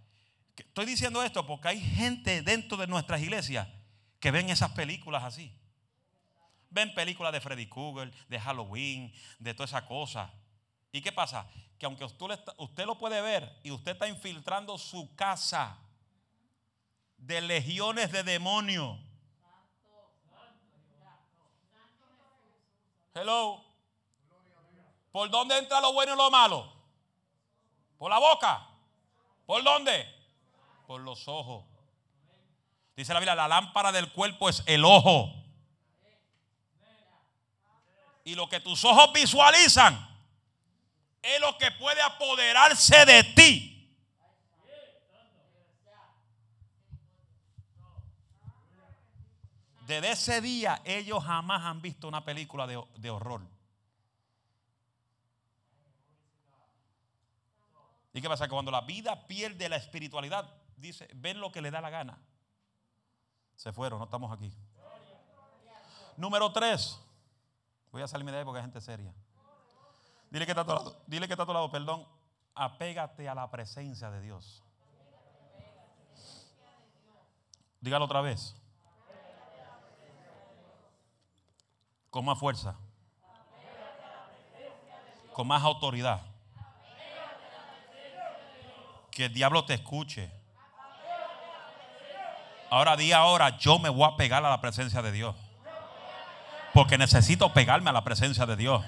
[0.57, 3.69] Estoy diciendo esto porque hay gente dentro de nuestras iglesias
[4.19, 5.57] que ven esas películas así.
[6.69, 10.33] Ven películas de Freddy Krueger, de Halloween, de toda esa cosa.
[10.93, 11.47] ¿Y qué pasa?
[11.79, 15.79] Que aunque usted, lo puede ver y usted está infiltrando su casa
[17.17, 18.99] de legiones de demonios.
[23.15, 23.65] Hello.
[25.11, 26.73] ¿Por dónde entra lo bueno y lo malo?
[27.99, 28.70] Por la boca.
[29.51, 30.07] ¿Por dónde?
[30.87, 31.65] Por los ojos.
[32.95, 35.35] Dice la Biblia, la lámpara del cuerpo es el ojo.
[38.23, 40.09] Y lo que tus ojos visualizan
[41.21, 43.93] es lo que puede apoderarse de ti.
[49.81, 53.43] Desde ese día ellos jamás han visto una película de, de horror.
[58.13, 58.47] ¿Y qué pasa?
[58.47, 62.19] Que cuando la vida pierde la espiritualidad, dice, ven lo que le da la gana.
[63.55, 64.53] Se fueron, no estamos aquí.
[66.17, 66.99] Número tres.
[67.93, 69.15] Voy a salirme de ahí porque hay gente seria.
[70.31, 72.07] Dile que está a tu lado, dile que está a tu lado, perdón.
[72.55, 74.63] Apégate a la presencia de Dios.
[77.81, 78.55] Dígalo otra vez.
[82.11, 82.77] Con más fuerza.
[85.33, 86.30] Con más autoridad.
[89.21, 90.31] Que el diablo te escuche.
[92.71, 95.37] Ahora di ahora, yo me voy a pegar a la presencia de Dios.
[96.73, 98.83] Porque necesito pegarme a la presencia de Dios.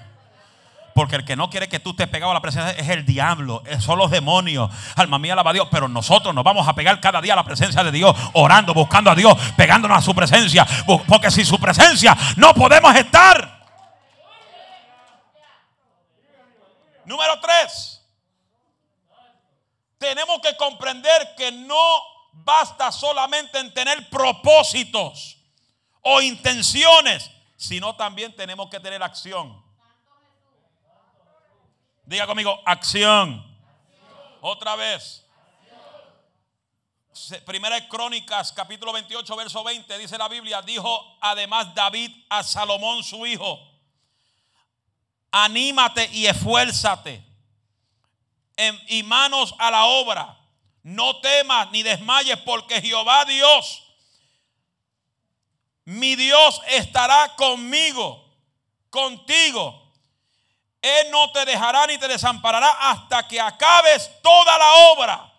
[0.95, 3.61] Porque el que no quiere que tú estés pegado a la presencia es el diablo,
[3.77, 4.71] son los demonios.
[4.95, 5.67] Alma mía, alaba a Dios.
[5.69, 9.11] Pero nosotros nos vamos a pegar cada día a la presencia de Dios, orando, buscando
[9.11, 10.65] a Dios, pegándonos a su presencia.
[11.07, 13.67] Porque sin su presencia no podemos estar.
[17.05, 17.92] Número tres.
[20.03, 22.01] Tenemos que comprender que no
[22.33, 25.37] basta solamente en tener propósitos
[26.01, 29.63] o intenciones, sino también tenemos que tener acción.
[32.03, 33.41] Diga conmigo, acción.
[34.41, 35.25] Otra vez.
[37.45, 43.05] Primera de Crónicas, capítulo 28, verso 20, dice la Biblia, dijo además David a Salomón
[43.05, 43.57] su hijo,
[45.31, 47.32] anímate y esfuérzate
[48.87, 50.37] y manos a la obra.
[50.83, 53.83] No temas ni desmayes porque Jehová Dios,
[55.85, 58.23] mi Dios estará conmigo,
[58.89, 59.83] contigo
[60.83, 65.33] él no te dejará ni te desamparará hasta que acabes toda la obra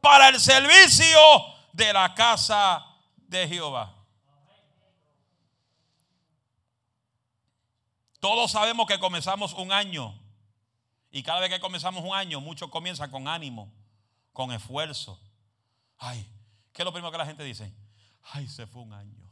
[0.00, 1.20] para el servicio
[1.70, 2.82] de la casa
[3.14, 3.94] de Jehová.
[8.20, 10.18] Todos sabemos que comenzamos un año
[11.12, 13.70] y cada vez que comenzamos un año, muchos comienzan con ánimo,
[14.32, 15.20] con esfuerzo.
[15.98, 16.26] Ay,
[16.72, 17.70] ¿qué es lo primero que la gente dice?
[18.32, 19.22] Ay, se fue un año.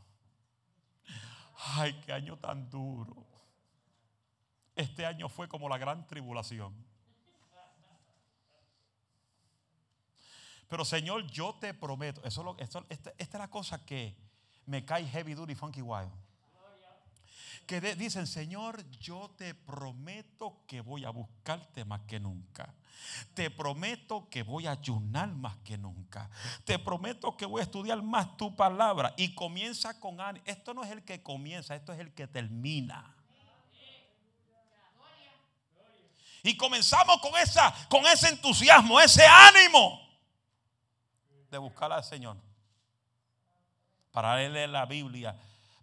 [1.57, 3.27] Ay, qué año tan duro.
[4.77, 6.75] Este año fue como la gran tribulación.
[10.69, 14.17] Pero Señor, yo te prometo, eso, esta, esta, es la cosa que
[14.67, 16.13] me cae heavy duty funky wild.
[17.71, 22.75] Que dicen, Señor, yo te prometo que voy a buscarte más que nunca.
[23.33, 26.29] Te prometo que voy a ayunar más que nunca.
[26.65, 29.15] Te prometo que voy a estudiar más tu palabra.
[29.17, 33.15] Y comienza con Esto no es el que comienza, esto es el que termina.
[36.43, 40.01] Y comenzamos con, esa, con ese entusiasmo, ese ánimo
[41.49, 42.37] de buscar al Señor.
[44.11, 45.39] Para leer la Biblia,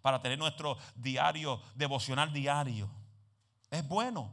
[0.08, 2.88] para tener nuestro diario, devocional diario.
[3.70, 4.32] Es bueno.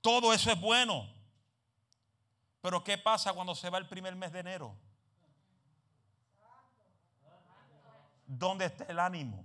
[0.00, 1.12] Todo eso es bueno.
[2.60, 4.76] Pero ¿qué pasa cuando se va el primer mes de enero?
[8.28, 9.44] ¿Dónde está el ánimo?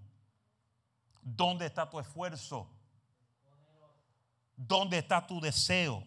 [1.20, 2.70] ¿Dónde está tu esfuerzo?
[4.56, 6.04] ¿Dónde está tu deseo?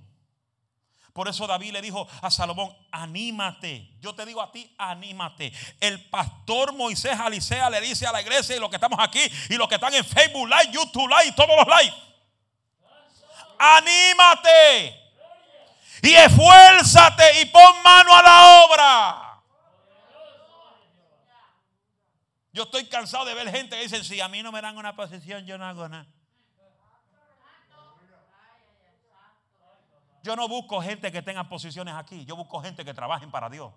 [1.16, 3.88] Por eso David le dijo a Salomón, anímate.
[4.00, 5.50] Yo te digo a ti, anímate.
[5.80, 9.54] El pastor Moisés Alicea le dice a la iglesia y los que estamos aquí y
[9.54, 11.94] los que están en Facebook Live, YouTube Live, todos los live.
[13.58, 15.00] Anímate.
[16.02, 19.42] Y esfuérzate y pon mano a la obra.
[22.52, 24.94] Yo estoy cansado de ver gente que dice, si a mí no me dan una
[24.94, 26.06] posición, yo no hago nada.
[30.26, 32.24] Yo no busco gente que tenga posiciones aquí.
[32.24, 33.70] Yo busco gente que trabajen para Dios.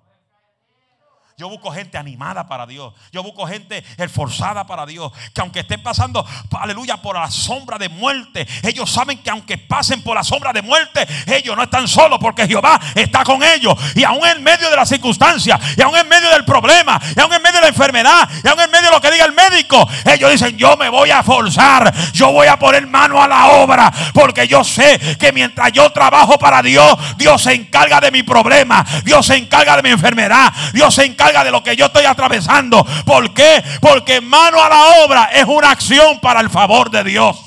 [1.39, 2.93] Yo busco gente animada para Dios.
[3.13, 5.09] Yo busco gente esforzada para Dios.
[5.33, 10.03] Que aunque estén pasando, aleluya, por la sombra de muerte, ellos saben que aunque pasen
[10.03, 13.73] por la sombra de muerte, ellos no están solos porque Jehová está con ellos.
[13.95, 17.31] Y aún en medio de las circunstancias, y aún en medio del problema, y aún
[17.31, 19.87] en medio de la enfermedad, y aún en medio de lo que diga el médico,
[20.13, 23.89] ellos dicen, yo me voy a forzar, yo voy a poner mano a la obra,
[24.13, 28.85] porque yo sé que mientras yo trabajo para Dios, Dios se encarga de mi problema,
[29.05, 32.83] Dios se encarga de mi enfermedad, Dios se encarga de lo que yo estoy atravesando.
[33.05, 33.63] ¿Por qué?
[33.79, 37.37] Porque mano a la obra es una acción para el favor de Dios.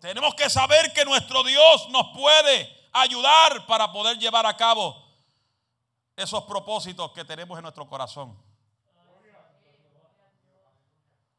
[0.00, 4.96] Tenemos que saber que nuestro Dios nos puede ayudar para poder llevar a cabo
[6.16, 8.36] esos propósitos que tenemos en nuestro corazón.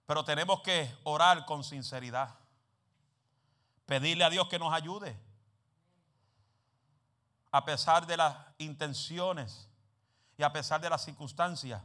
[0.05, 2.35] Pero tenemos que orar con sinceridad.
[3.85, 5.30] Pedirle a Dios que nos ayude
[7.51, 9.67] a pesar de las intenciones
[10.37, 11.81] y a pesar de las circunstancias,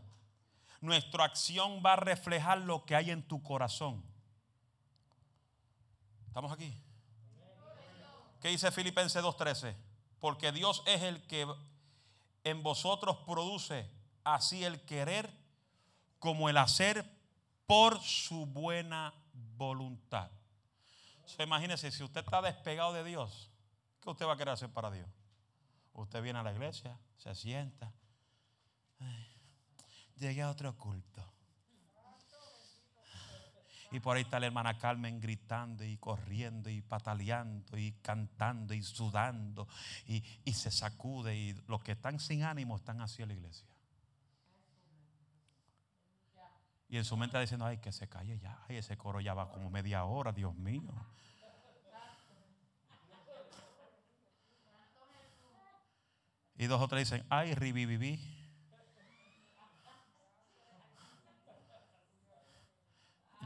[0.81, 4.05] nuestra acción va a reflejar lo que hay en tu corazón.
[6.29, 6.81] ¿Estamos aquí?
[8.41, 9.75] ¿Qué dice Filipenses 2.13?
[10.21, 11.47] Porque Dios es el que
[12.45, 13.91] en vosotros produce
[14.23, 15.31] así el querer
[16.19, 17.05] como el hacer
[17.67, 19.13] por su buena
[19.57, 20.31] voluntad.
[21.25, 23.51] So, imagínese, si usted está despegado de Dios,
[24.01, 25.09] ¿qué usted va a querer hacer para Dios?
[25.97, 27.93] Usted viene a la iglesia, se sienta.
[30.17, 31.33] llegué a otro culto.
[33.93, 38.83] Y por ahí está la hermana Carmen gritando y corriendo y pataleando y cantando y
[38.83, 39.69] sudando
[40.07, 41.35] y, y se sacude.
[41.35, 43.67] Y los que están sin ánimo están hacia la iglesia.
[46.89, 48.63] Y en su mente diciendo, ay, que se calle ya.
[48.69, 50.93] Ay, ese coro ya va como media hora, Dios mío.
[56.59, 58.19] Y dos o tres dicen, ay, riviviví.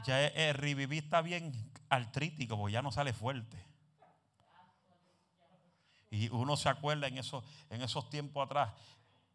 [0.05, 3.63] Ya el, riviví está bien artrítico, porque ya no sale fuerte.
[6.09, 8.73] Y uno se acuerda en esos, en esos tiempos atrás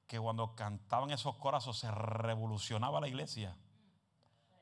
[0.06, 3.56] que cuando cantaban esos corazos se revolucionaba la iglesia.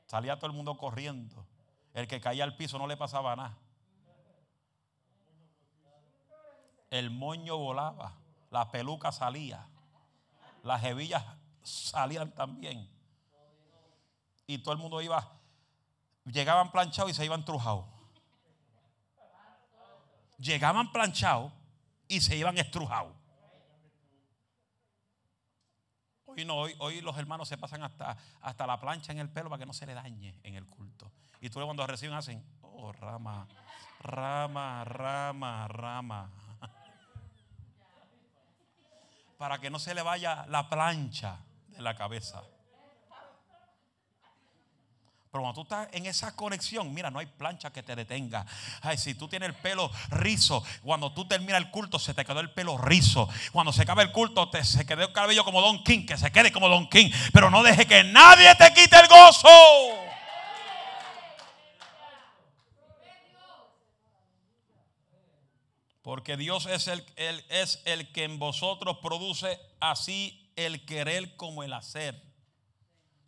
[0.07, 1.45] Salía todo el mundo corriendo.
[1.93, 3.57] El que caía al piso no le pasaba nada.
[6.89, 8.17] El moño volaba,
[8.55, 9.67] la peluca salía,
[10.63, 11.25] las hebillas
[11.61, 12.89] salían también.
[14.47, 15.29] Y todo el mundo iba,
[16.23, 17.85] llegaban planchados y se iban trujados.
[20.37, 21.51] Llegaban planchados
[22.07, 23.13] y se iban estrujados.
[26.23, 29.59] Hoy no, hoy, los hermanos se pasan hasta, hasta la plancha en el pelo para
[29.59, 31.11] que no se le dañe en el culto.
[31.41, 33.49] Y tú cuando reciben hacen, oh, rama,
[33.99, 36.31] rama, rama, rama.
[39.37, 42.41] Para que no se le vaya la plancha de la cabeza.
[45.35, 48.45] Pero cuando tú estás en esa conexión, mira, no hay plancha que te detenga.
[48.81, 52.39] Ay, si tú tienes el pelo rizo, cuando tú terminas el culto, se te quedó
[52.39, 53.27] el pelo rizo.
[53.51, 56.31] Cuando se acaba el culto, te, se quedó el cabello como Don King, que se
[56.31, 57.11] quede como Don King.
[57.33, 59.49] Pero no deje que nadie te quite el gozo.
[66.05, 71.73] Porque Dios es el, es el que en vosotros produce así el querer como el
[71.73, 72.23] hacer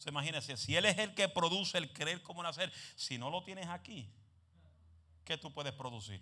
[0.07, 3.67] imagínese, si Él es el que produce el creer como nacer, si no lo tienes
[3.67, 4.09] aquí,
[5.23, 6.21] ¿qué tú puedes producir?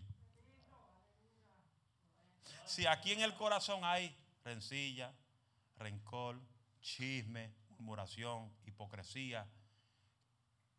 [2.65, 5.13] Si aquí en el corazón hay rencilla,
[5.77, 6.39] rencor,
[6.81, 9.47] chisme, murmuración, hipocresía,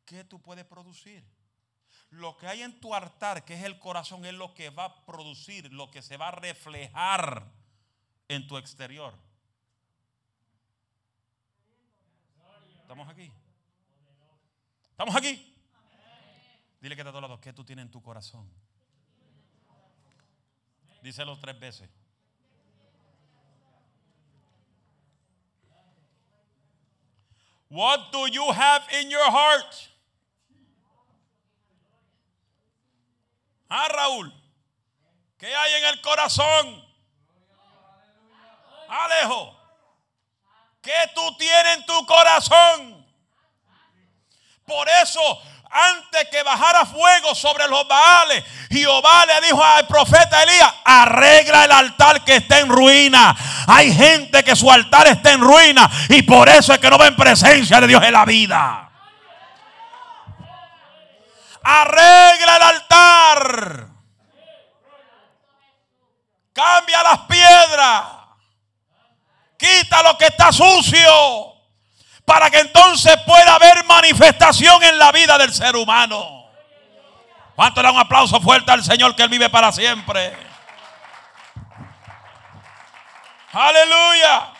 [0.04, 1.24] ¿qué tú puedes producir?
[2.10, 5.04] Lo que hay en tu altar, que es el corazón, es lo que va a
[5.04, 7.44] producir, lo que se va a reflejar
[8.28, 9.14] en tu exterior.
[12.80, 13.32] ¿Estamos aquí?
[14.90, 15.54] ¿Estamos aquí?
[16.80, 18.48] Dile que te todos lados, ¿qué tú tienes en tu corazón?
[21.02, 21.90] Díselo tres veces.
[27.68, 29.95] What do you have in your heart?
[33.68, 34.32] Ah, Raúl,
[35.38, 36.84] ¿qué hay en el corazón?
[38.88, 39.56] Alejo.
[40.80, 43.04] ¿Qué tú tienes en tu corazón?
[44.64, 45.20] Por eso,
[45.68, 51.72] antes que bajara fuego sobre los Baales, Jehová le dijo al profeta Elías, arregla el
[51.72, 53.36] altar que está en ruina.
[53.66, 57.16] Hay gente que su altar está en ruina y por eso es que no ven
[57.16, 58.85] presencia de Dios en la vida.
[61.68, 63.86] Arregla el altar.
[66.52, 68.04] Cambia las piedras.
[69.58, 71.54] Quita lo que está sucio.
[72.24, 76.44] Para que entonces pueda haber manifestación en la vida del ser humano.
[77.56, 80.36] ¿Cuánto le da un aplauso fuerte al Señor que Él vive para siempre?
[83.52, 84.52] Aleluya.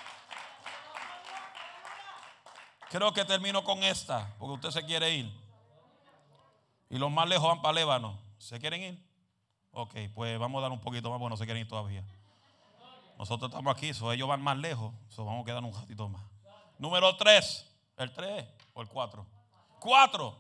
[2.91, 5.46] Creo que termino con esta, porque usted se quiere ir.
[6.89, 8.19] Y los más lejos van para Lébano.
[8.39, 9.07] ¿Se quieren ir?
[9.73, 12.05] Ok, pues vamos a dar un poquito más, porque no se quieren ir todavía.
[13.19, 16.23] Nosotros estamos aquí, ellos van más lejos, vamos a quedar un ratito más.
[16.79, 17.67] Número 3,
[17.97, 19.27] el 3 o el 4.
[19.81, 20.39] 4.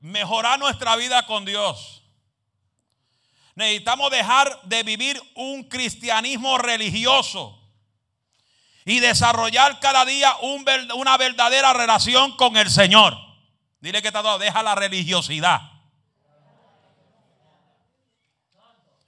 [0.00, 2.02] Mejorar nuestra vida con Dios.
[3.54, 7.58] Necesitamos dejar de vivir un cristianismo religioso
[8.86, 10.34] y desarrollar cada día
[10.94, 13.29] una verdadera relación con el Señor.
[13.80, 15.60] Dile que está todo, deja la religiosidad.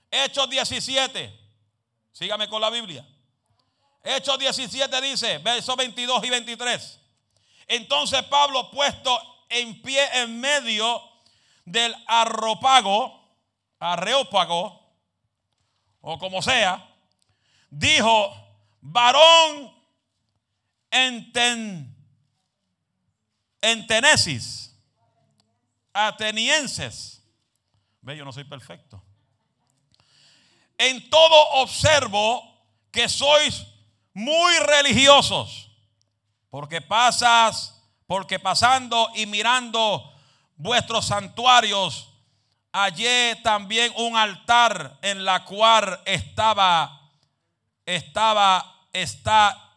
[0.09, 1.39] Hechos 17.
[2.11, 3.05] Sígame con la Biblia.
[4.03, 6.99] Hechos 17 dice, versos 22 y 23.
[7.67, 9.19] Entonces Pablo, puesto
[9.49, 11.01] en pie en medio
[11.65, 13.21] del arropago,
[13.79, 14.81] arreópago,
[16.01, 16.85] o como sea,
[17.69, 18.35] dijo,
[18.81, 19.73] varón
[20.91, 21.92] enten,
[23.63, 24.77] en Tenesis,
[25.93, 27.23] atenienses.
[28.01, 29.01] Ve, yo no soy perfecto.
[30.77, 32.43] En todo observo
[32.91, 33.65] que sois
[34.13, 35.71] muy religiosos,
[36.49, 40.13] porque pasas, porque pasando y mirando
[40.57, 42.09] vuestros santuarios,
[42.73, 47.09] hallé también un altar en la cual estaba,
[47.85, 49.73] estaba, está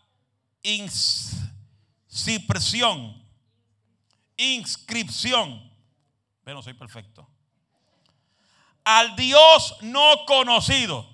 [0.64, 3.25] inscripción,
[4.36, 5.72] inscripción.
[6.44, 7.28] Pero no soy perfecto.
[8.84, 11.08] Al Dios no conocido,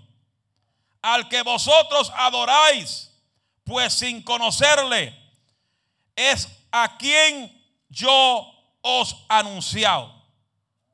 [1.01, 3.11] al que vosotros adoráis,
[3.65, 5.19] pues sin conocerle,
[6.15, 7.51] es a quien
[7.89, 8.53] yo
[8.83, 10.13] os anunciado,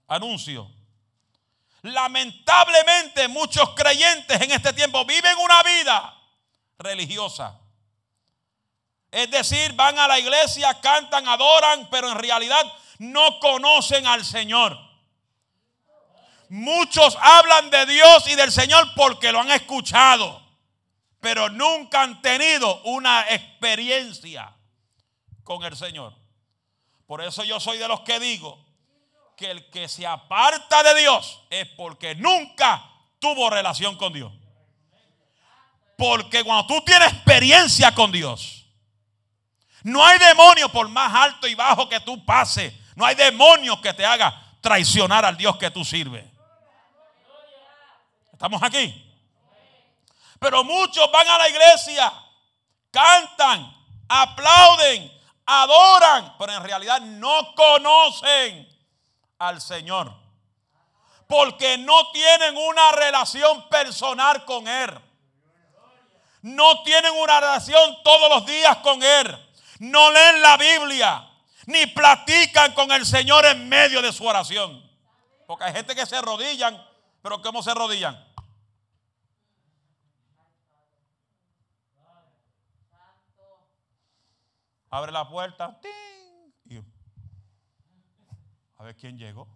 [0.07, 0.70] anuncio.
[1.83, 6.14] Lamentablemente muchos creyentes en este tiempo viven una vida
[6.79, 7.59] religiosa.
[9.11, 12.65] Es decir, van a la iglesia, cantan, adoran, pero en realidad
[12.99, 14.79] no conocen al Señor.
[16.51, 20.43] Muchos hablan de Dios y del Señor porque lo han escuchado,
[21.21, 24.55] pero nunca han tenido una experiencia
[25.45, 26.15] con el Señor.
[27.07, 28.67] Por eso yo soy de los que digo
[29.37, 32.85] que el que se aparta de Dios es porque nunca
[33.19, 34.33] tuvo relación con Dios.
[35.97, 38.58] Porque cuando tú tienes experiencia con Dios,
[39.83, 42.74] no hay demonio por más alto y bajo que tú pases.
[42.97, 46.24] No hay demonio que te haga traicionar al Dios que tú sirves.
[48.33, 49.05] ¿Estamos aquí?
[50.39, 52.12] Pero muchos van a la iglesia,
[52.91, 53.74] cantan,
[54.09, 55.12] aplauden,
[55.47, 58.68] adoran, pero en realidad no conocen
[59.39, 60.12] al Señor.
[61.26, 64.99] Porque no tienen una relación personal con Él.
[66.43, 69.48] No tienen una relación todos los días con Él.
[69.79, 71.24] No leen la Biblia.
[71.66, 74.83] Ni platican con el Señor en medio de su oración.
[75.47, 76.83] Porque hay gente que se arrodillan.
[77.22, 78.29] Pero ¿cómo se arrodillan?
[84.91, 85.79] Abre la puerta.
[88.76, 89.49] a ver quién llegó.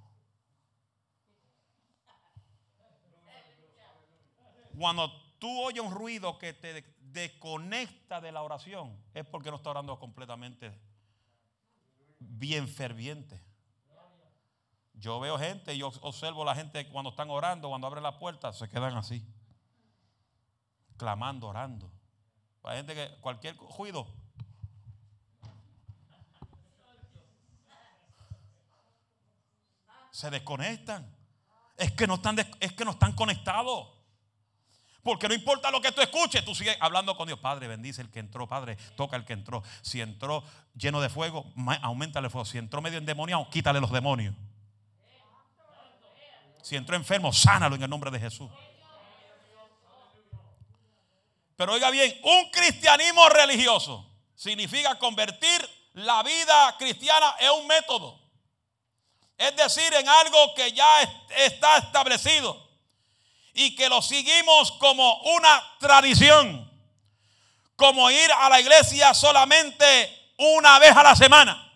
[4.76, 9.70] Cuando tú oyes un ruido que te desconecta de la oración, es porque no está
[9.70, 10.72] orando completamente
[12.18, 13.42] bien ferviente.
[14.94, 18.68] Yo veo gente, yo observo la gente cuando están orando, cuando abren la puerta, se
[18.68, 19.26] quedan así,
[20.96, 21.90] clamando, orando.
[22.64, 24.06] Hay gente que cualquier ruido
[30.12, 31.10] se desconectan.
[31.76, 33.88] Es que no están, es que no están conectados.
[35.02, 37.38] Porque no importa lo que tú escuches, tú sigues hablando con Dios.
[37.40, 38.46] Padre, bendice el que entró.
[38.46, 39.62] Padre, toca el que entró.
[39.82, 40.44] Si entró
[40.76, 41.44] lleno de fuego,
[41.82, 42.44] aumentale el fuego.
[42.44, 44.34] Si entró medio endemoniado, quítale los demonios.
[46.62, 48.48] Si entró enfermo, sánalo en el nombre de Jesús.
[51.56, 58.20] Pero oiga bien, un cristianismo religioso significa convertir la vida cristiana en un método.
[59.36, 61.02] Es decir, en algo que ya
[61.36, 62.61] está establecido
[63.54, 66.70] y que lo seguimos como una tradición,
[67.76, 71.72] como ir a la iglesia solamente una vez a la semana.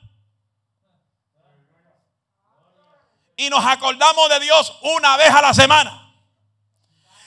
[3.36, 6.14] Y nos acordamos de Dios una vez a la semana.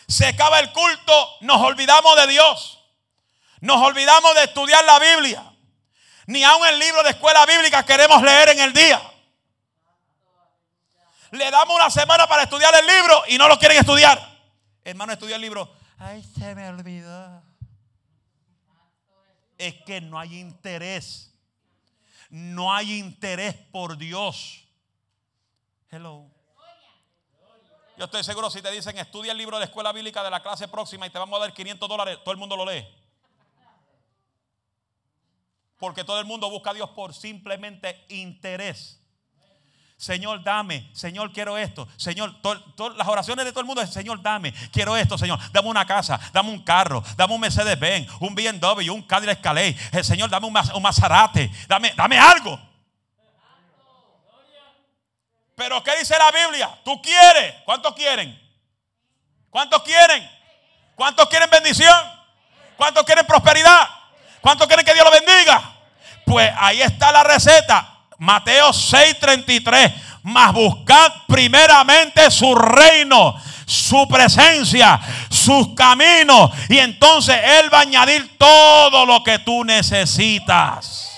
[0.08, 2.80] Se acaba el culto, nos olvidamos de Dios.
[3.62, 5.44] Nos olvidamos de estudiar la Biblia.
[6.26, 9.02] Ni aun el libro de escuela bíblica queremos leer en el día.
[11.32, 14.39] Le damos una semana para estudiar el libro y no lo quieren estudiar.
[14.84, 15.74] Hermano, estudia el libro.
[15.98, 17.44] Ay, se me olvidó.
[19.58, 21.34] Es que no hay interés.
[22.30, 24.64] No hay interés por Dios.
[25.92, 26.30] Hello.
[27.98, 30.70] Yo estoy seguro si te dicen estudia el libro de escuela bíblica de la clase
[30.70, 32.88] próxima y te vamos a dar 500 dólares, todo el mundo lo lee.
[35.78, 38.99] Porque todo el mundo busca a Dios por simplemente interés.
[40.00, 40.90] Señor, dame.
[40.94, 41.86] Señor, quiero esto.
[41.98, 42.34] Señor,
[42.96, 44.54] las oraciones de todo el mundo es, Señor, dame.
[44.72, 45.38] Quiero esto, Señor.
[45.52, 49.76] Dame una casa, dame un carro, dame un Mercedes-Benz, un BMW, un Cadillac Calais.
[49.92, 51.52] El Señor, dame un, un Maserati.
[51.68, 52.58] Dame, dame algo.
[55.54, 56.80] Pero ¿qué dice la Biblia?
[56.86, 57.56] Tú quieres.
[57.66, 58.42] ¿Cuántos quieren?
[59.50, 60.32] ¿Cuántos quieren?
[60.96, 62.00] ¿Cuántos quieren bendición?
[62.78, 63.90] ¿Cuántos quieren prosperidad?
[64.40, 65.76] ¿Cuántos quieren que Dios lo bendiga?
[66.26, 67.99] Pues ahí está la receta.
[68.20, 69.94] Mateo 6:33.
[70.24, 75.00] Mas buscad primeramente su reino, su presencia,
[75.30, 76.52] sus caminos.
[76.70, 81.10] Y entonces Él va a añadir todo lo que tú necesitas.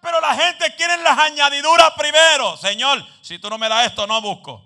[0.00, 2.56] Pero la gente quiere las añadiduras primero.
[2.56, 4.64] Señor, si tú no me das esto, no busco.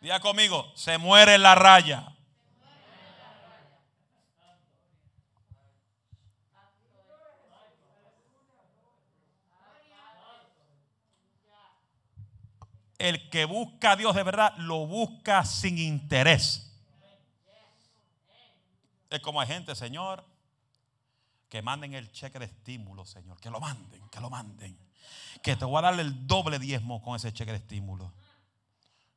[0.00, 2.04] Diga conmigo, se muere la raya.
[13.02, 16.72] El que busca a Dios de verdad lo busca sin interés.
[19.10, 20.24] Es como hay gente, Señor,
[21.48, 23.40] que manden el cheque de estímulo, Señor.
[23.40, 24.78] Que lo manden, que lo manden.
[25.42, 28.14] Que te voy a darle el doble diezmo con ese cheque de estímulo.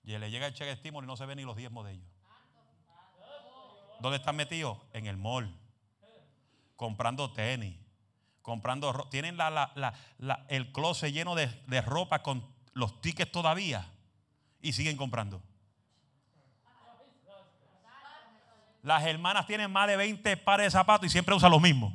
[0.04, 1.92] Y le llega el cheque de estímulo y no se ven ni los diezmos de
[1.92, 2.10] ellos.
[4.00, 4.80] ¿Dónde están metidos?
[4.94, 5.56] En el mall.
[6.76, 7.78] Comprando tenis.
[8.42, 9.38] Comprando Tienen
[10.48, 13.90] el closet lleno de, de ropa con los tickets todavía.
[14.62, 15.42] Y siguen comprando.
[18.84, 21.92] Las hermanas tienen más de 20 pares de zapatos y siempre usan los mismos.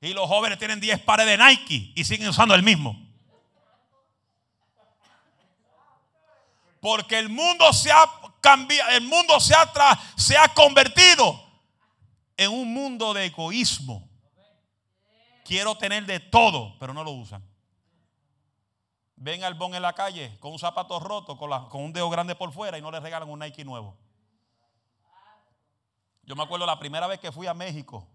[0.00, 2.96] Y los jóvenes tienen 10 pares de Nike y siguen usando el mismo.
[6.80, 8.06] Porque el mundo se ha
[8.40, 9.70] cambiado, el mundo se ha,
[10.16, 11.44] se ha convertido
[12.36, 14.07] en un mundo de egoísmo.
[15.48, 17.42] Quiero tener de todo, pero no lo usan.
[19.16, 22.52] Ven al bon en la calle con un zapato roto, con, un dedo grande por
[22.52, 23.96] fuera y no le regalan un Nike nuevo.
[26.24, 28.06] Yo me acuerdo la primera vez que fui a México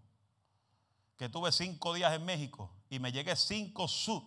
[1.18, 4.22] que tuve cinco días en México y me llegué cinco sud,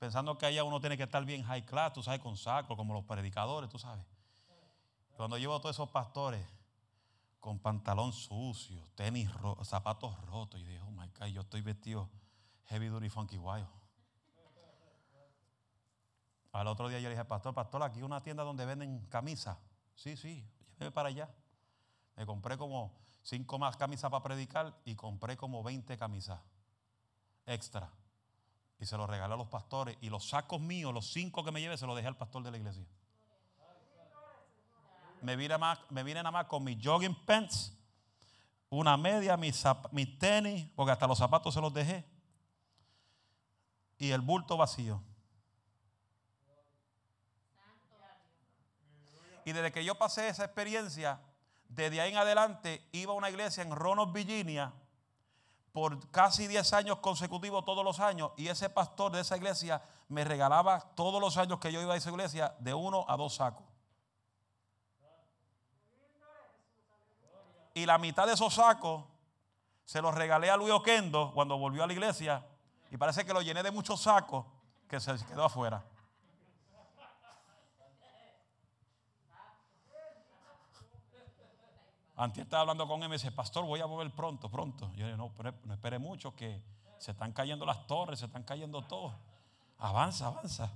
[0.00, 2.94] pensando que allá uno tiene que estar bien high class, tú sabes, con saco, como
[2.94, 4.04] los predicadores, tú sabes.
[5.16, 6.44] Cuando llevo a todos esos pastores
[7.40, 9.30] con pantalón sucio, tenis,
[9.64, 12.08] zapatos rotos, y digo, oh my God, yo estoy vestido
[12.66, 13.66] heavy duty funky wild.
[16.52, 19.56] Al otro día yo le dije, pastor, pastor, aquí hay una tienda donde venden camisas.
[19.94, 21.28] Sí, sí, lléveme para allá.
[22.16, 26.40] Me compré como cinco más camisas para predicar y compré como 20 camisas
[27.46, 27.90] extra.
[28.78, 29.96] Y se los regalé a los pastores.
[30.00, 32.50] Y los sacos míos, los cinco que me llevé, se los dejé al pastor de
[32.50, 32.86] la iglesia.
[35.22, 37.76] Me vine, más, me vine nada más con mis jogging pants,
[38.68, 42.04] una media, mis, mis tenis, porque hasta los zapatos se los dejé.
[43.98, 45.02] Y el bulto vacío.
[49.44, 51.20] Y desde que yo pasé esa experiencia,
[51.68, 54.72] desde ahí en adelante iba a una iglesia en Roanoke, Virginia,
[55.72, 60.24] por casi 10 años consecutivos, todos los años, y ese pastor de esa iglesia me
[60.24, 63.69] regalaba todos los años que yo iba a esa iglesia de uno a dos sacos.
[67.74, 69.04] Y la mitad de esos sacos
[69.84, 72.46] se los regalé a Luis Oquendo cuando volvió a la iglesia,
[72.90, 74.44] y parece que lo llené de muchos sacos
[74.88, 75.84] que se quedó afuera.
[82.16, 84.92] Antes estaba hablando con él y me dice, pastor, voy a volver pronto, pronto.
[84.94, 85.32] Yo le no,
[85.64, 86.62] no espere mucho, que
[86.98, 89.14] se están cayendo las torres, se están cayendo todo.
[89.78, 90.70] Avanza, avanza.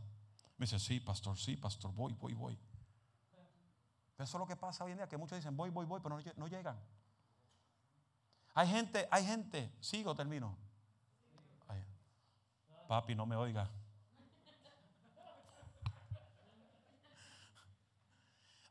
[0.56, 2.58] Me dice, sí, pastor, sí, pastor, voy, voy, voy.
[4.16, 6.00] Pero eso es lo que pasa hoy en día, que muchos dicen, voy, voy, voy,
[6.00, 6.78] pero no, llegan.
[8.54, 10.56] Hay gente, hay gente, sigo, termino.
[12.86, 13.68] papi, no me oiga.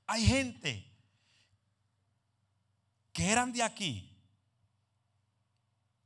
[0.05, 0.93] Hay gente
[3.11, 4.09] que eran de aquí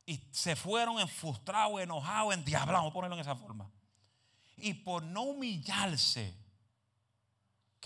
[0.05, 3.69] y se fueron en frustrados, enojados, endiablados, ponerlo en esa forma.
[4.55, 6.33] Y por no humillarse,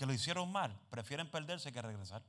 [0.02, 2.24] que lo hicieron mal, prefieren perderse que regresar.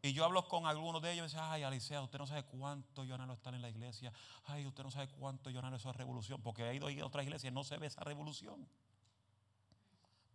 [0.00, 2.44] Y yo hablo con algunos de ellos y me dicen, ay, Alicia, usted no sabe
[2.44, 4.14] cuánto anhelo estar en la iglesia.
[4.46, 6.40] Ay, usted no sabe cuánto yo anhelo esa revolución.
[6.40, 8.66] Porque he ido a otras iglesias y no se ve esa revolución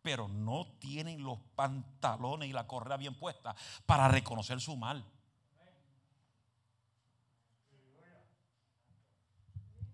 [0.03, 3.55] pero no tienen los pantalones y la correa bien puesta
[3.87, 5.03] para reconocer su mal.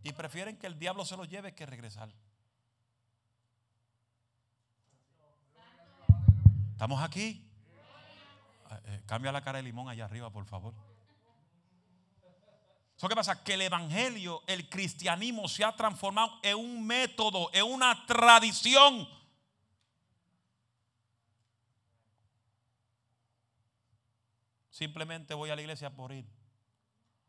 [0.04, 2.12] Y prefieren que el diablo se los lleve que regresar.
[6.80, 7.46] ¿Estamos aquí?
[8.72, 10.74] Eh, eh, cambia la cara de limón allá arriba, por favor.
[12.96, 13.44] ¿Eso qué pasa?
[13.44, 19.10] Que el evangelio, el cristianismo se ha transformado en un método, en una tradición
[24.70, 26.26] Simplemente voy a la iglesia por ir,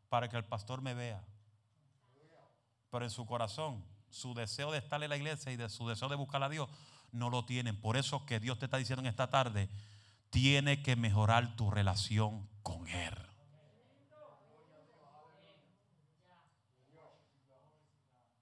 [0.07, 1.21] para que el pastor me vea.
[2.89, 6.07] Pero en su corazón, su deseo de estar en la iglesia y de su deseo
[6.07, 6.69] de buscar a Dios,
[7.11, 7.79] no lo tienen.
[7.79, 9.69] Por eso que Dios te está diciendo en esta tarde,
[10.29, 13.15] tiene que mejorar tu relación con Él.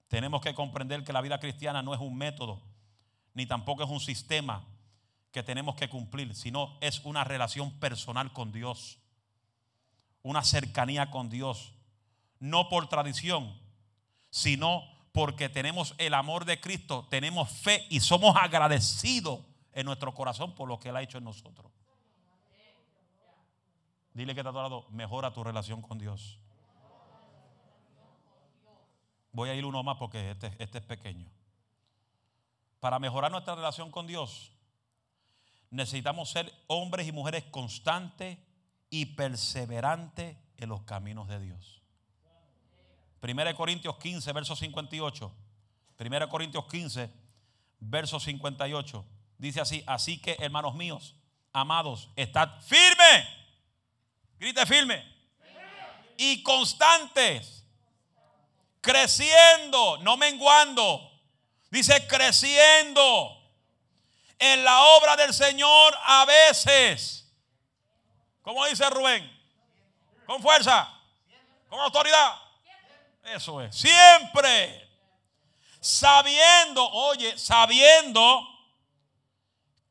[0.08, 2.60] Tenemos que comprender que la vida cristiana no es un método,
[3.34, 4.64] ni tampoco es un sistema
[5.30, 8.98] que tenemos que cumplir, sino es una relación personal con Dios.
[10.22, 11.72] una cercanía con Dios,
[12.40, 13.58] no por tradición,
[14.28, 14.82] sino
[15.12, 19.40] porque tenemos el amor de Cristo, tenemos fe y somos agradecidos
[19.72, 21.72] en nuestro corazón por lo que Él ha hecho en nosotros.
[24.14, 26.38] Dile que está a tu lado, mejora tu relación con Dios.
[29.32, 31.30] Voy a ir uno más porque este, este es pequeño.
[32.80, 34.52] Para mejorar nuestra relación con Dios,
[35.70, 38.38] necesitamos ser hombres y mujeres constantes
[38.90, 41.79] y perseverantes en los caminos de Dios.
[43.22, 45.32] 1 Corintios 15, verso 58.
[45.98, 47.10] 1 Corintios 15,
[47.80, 49.04] verso 58.
[49.38, 51.14] Dice así, así que hermanos míos,
[51.52, 53.26] amados, estad firmes.
[54.38, 55.04] Grite firme.
[56.16, 57.64] Y constantes.
[58.80, 61.10] Creciendo, no menguando.
[61.70, 63.40] Dice creciendo
[64.38, 67.30] en la obra del Señor a veces.
[68.42, 69.30] ¿Cómo dice Rubén?
[70.26, 70.92] Con fuerza,
[71.68, 72.49] con autoridad.
[73.22, 73.76] Eso es.
[73.76, 74.88] Siempre.
[75.80, 78.46] Sabiendo, oye, sabiendo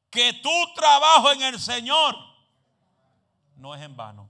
[0.09, 2.15] que tu trabajo en el Señor
[3.55, 4.29] no es en vano.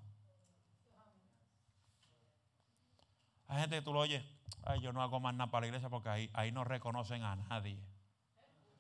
[3.48, 4.24] Hay gente que tú lo oyes,
[4.64, 7.36] ay, yo no hago más nada para la iglesia porque ahí, ahí no reconocen a
[7.36, 7.80] nadie.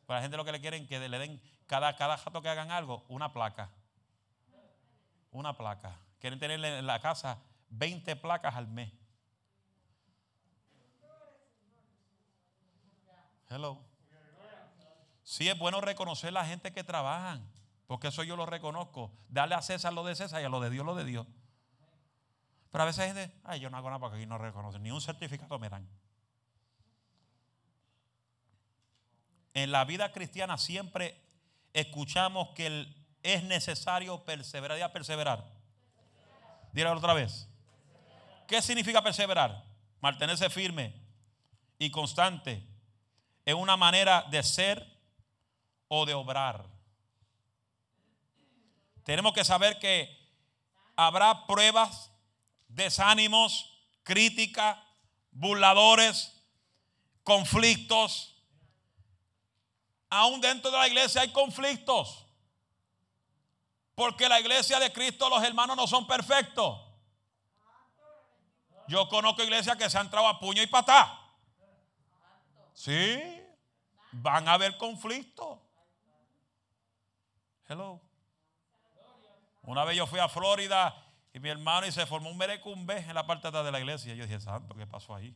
[0.06, 2.72] Pero la gente lo que le quieren que le den cada, cada jato que hagan
[2.72, 3.70] algo, una placa.
[5.32, 6.00] Una placa.
[6.20, 7.40] Quieren tener en la casa
[7.70, 8.92] 20 placas al mes.
[13.50, 13.84] Hello.
[15.24, 17.44] Sí es bueno reconocer la gente que trabajan,
[17.88, 19.12] porque eso yo lo reconozco.
[19.28, 21.26] Darle a César lo de César y a lo de Dios lo de Dios.
[22.72, 24.92] Pero a veces hay gente, ay, yo no hago nada porque aquí no reconocen, ni
[24.92, 25.90] un certificado me dan.
[29.56, 31.20] En la vida cristiana siempre
[31.74, 34.78] escuchamos que es necesario perseverar.
[34.78, 35.44] y a perseverar.
[36.72, 37.50] Dígalo otra vez.
[38.48, 39.66] ¿Qué significa perseverar?
[40.02, 40.94] Mantenerse firme
[41.80, 42.69] y constante
[43.50, 44.86] es una manera de ser
[45.88, 46.66] o de obrar.
[49.04, 50.16] Tenemos que saber que
[50.96, 52.12] habrá pruebas,
[52.68, 53.74] desánimos,
[54.04, 54.78] críticas,
[55.32, 56.32] burladores,
[57.24, 58.36] conflictos.
[60.12, 62.26] Aún dentro de la iglesia hay conflictos.
[63.96, 66.80] Porque la iglesia de Cristo, los hermanos no son perfectos.
[68.88, 71.19] Yo conozco iglesias que se han entrado a puño y patá.
[72.80, 73.22] Sí,
[74.14, 75.60] van a haber conflictos.
[77.68, 78.00] Hello.
[79.64, 80.96] Una vez yo fui a Florida
[81.34, 83.82] y mi hermano y se formó un merecumbe en la parte de atrás de la
[83.82, 84.14] iglesia.
[84.14, 85.36] Y yo dije, santo, ¿qué pasó ahí?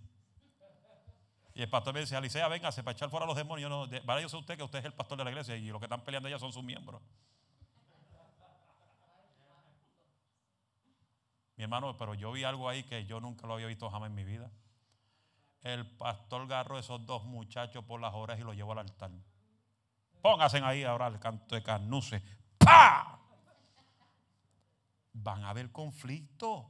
[1.53, 3.69] Y el pastor me decía, Alicia, véngase para echar fuera a los demonios.
[3.69, 3.87] No,
[4.21, 6.01] yo sé usted que usted es el pastor de la iglesia y los que están
[6.05, 7.01] peleando allá son sus miembros.
[11.57, 14.15] Mi hermano, pero yo vi algo ahí que yo nunca lo había visto jamás en
[14.15, 14.49] mi vida.
[15.63, 19.11] El pastor agarró esos dos muchachos por las orejas y los llevó al altar.
[20.21, 22.21] Pónganse ahí ahora el canto de carnuce.
[22.57, 23.19] ¡Pah!
[25.13, 26.65] Van a haber conflictos.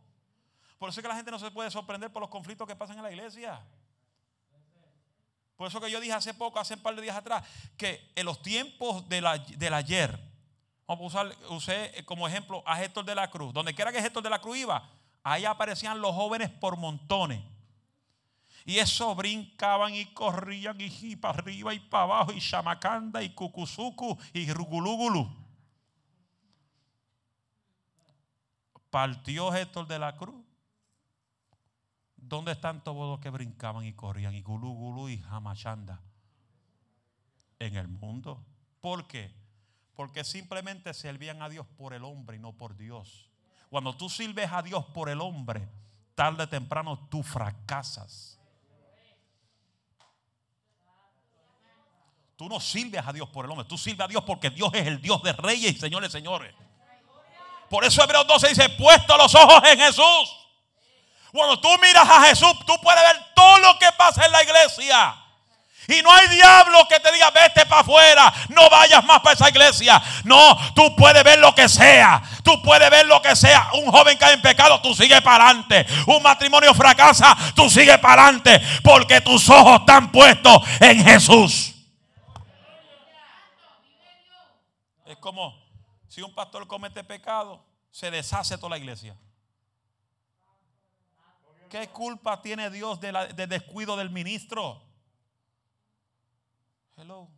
[0.77, 2.97] Por eso es que la gente no se puede sorprender por los conflictos que pasan
[2.97, 3.65] en la iglesia.
[5.55, 8.25] Por eso que yo dije hace poco, hace un par de días atrás, que en
[8.25, 10.19] los tiempos del ayer,
[10.85, 13.53] vamos a usar, usé como ejemplo a Héctor de la Cruz.
[13.53, 14.89] Donde quiera que Héctor de la Cruz iba,
[15.23, 17.52] ahí aparecían los jóvenes por montones.
[18.65, 24.17] Y eso brincaban y corrían y, para arriba y para abajo y chamacanda y cucuzucu
[24.33, 25.29] y rugulugulu.
[28.89, 30.45] Partió Héctor de la cruz.
[32.15, 36.01] ¿Dónde están todos los que brincaban y corrían y gulugulu y jamachanda?
[37.59, 38.45] En el mundo.
[38.79, 39.33] ¿Por qué?
[39.93, 43.29] Porque simplemente servían a Dios por el hombre y no por Dios.
[43.69, 45.67] Cuando tú sirves a Dios por el hombre,
[46.15, 48.39] tarde o temprano tú fracasas.
[52.43, 54.85] Tú no sirves a Dios por el hombre, tú sirves a Dios porque Dios es
[54.85, 56.53] el Dios de reyes y señores, señores.
[57.69, 60.37] Por eso Hebreos 12 dice, puesto los ojos en Jesús.
[61.31, 65.15] Cuando tú miras a Jesús, tú puedes ver todo lo que pasa en la iglesia.
[65.87, 69.47] Y no hay diablo que te diga, vete para afuera, no vayas más para esa
[69.47, 70.03] iglesia.
[70.25, 72.21] No, tú puedes ver lo que sea.
[72.43, 73.69] Tú puedes ver lo que sea.
[73.75, 75.85] Un joven cae en pecado, tú sigues para adelante.
[76.07, 78.61] Un matrimonio fracasa, tú sigues para adelante.
[78.83, 81.69] Porque tus ojos están puestos en Jesús.
[85.05, 85.57] Es como
[86.05, 89.17] si un pastor comete pecado, se deshace toda la iglesia.
[91.69, 93.15] ¿Qué culpa tiene Dios del
[93.47, 94.83] descuido del ministro?
[96.97, 97.29] Hello.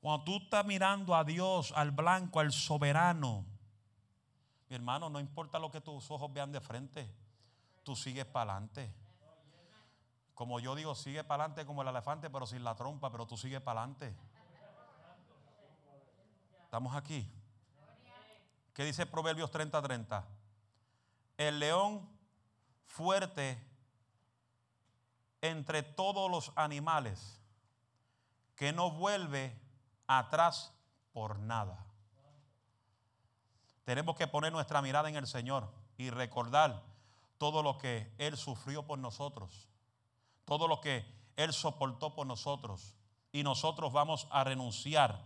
[0.00, 3.44] Cuando tú estás mirando a Dios, al blanco, al soberano,
[4.68, 7.12] mi hermano, no importa lo que tus ojos vean de frente,
[7.82, 8.94] tú sigues para adelante.
[10.40, 13.36] Como yo digo, sigue para adelante como el elefante, pero sin la trompa, pero tú
[13.36, 14.16] sigues para adelante.
[16.64, 17.30] Estamos aquí.
[18.72, 20.24] ¿Qué dice Proverbios 30:30?
[21.36, 22.08] El león
[22.86, 23.62] fuerte
[25.42, 27.38] entre todos los animales
[28.56, 29.54] que no vuelve
[30.06, 30.72] atrás
[31.12, 31.84] por nada.
[33.84, 36.82] Tenemos que poner nuestra mirada en el Señor y recordar
[37.36, 39.69] todo lo que Él sufrió por nosotros,
[40.50, 42.96] todo lo que Él soportó por nosotros.
[43.30, 45.24] Y nosotros vamos a renunciar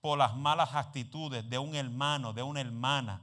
[0.00, 3.22] por las malas actitudes de un hermano, de una hermana.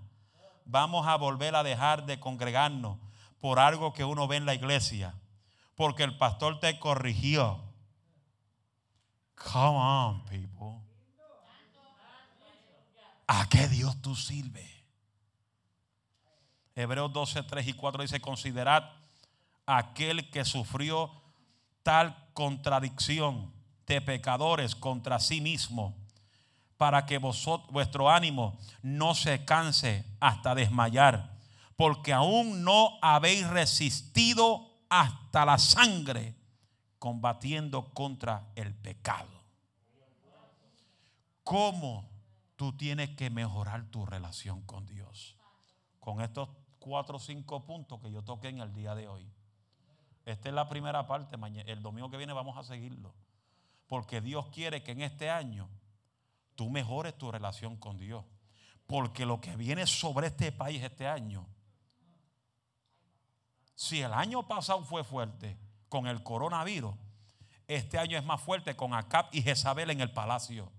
[0.63, 2.99] Vamos a volver a dejar de congregarnos
[3.41, 5.13] por algo que uno ve en la iglesia,
[5.75, 7.61] porque el pastor te corrigió
[9.35, 10.79] Come on, people.
[13.27, 14.71] ¿A qué Dios tú sirves?
[16.75, 19.00] Hebreos 12, 3 y 4 dice, considerad
[19.65, 21.11] aquel que sufrió
[21.83, 23.53] tal contradicción
[23.85, 25.95] de pecadores contra sí mismo,
[26.77, 31.37] para que vosotros, vuestro ánimo no se canse hasta desmayar,
[31.75, 36.35] porque aún no habéis resistido hasta la sangre
[36.99, 39.29] combatiendo contra el pecado.
[41.43, 42.09] ¿Cómo
[42.55, 45.35] tú tienes que mejorar tu relación con Dios?
[45.99, 46.49] Con estos
[46.79, 49.31] cuatro o cinco puntos que yo toqué en el día de hoy.
[50.25, 51.35] Esta es la primera parte.
[51.65, 53.13] El domingo que viene vamos a seguirlo.
[53.87, 55.69] Porque Dios quiere que en este año
[56.55, 58.23] tú mejores tu relación con Dios.
[58.87, 61.47] Porque lo que viene sobre este país este año,
[63.75, 65.57] si el año pasado fue fuerte,
[65.89, 66.95] con el coronavirus,
[67.67, 70.71] este año es más fuerte con Acap y Jezabel en el palacio.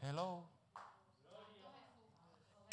[0.00, 0.53] Hello.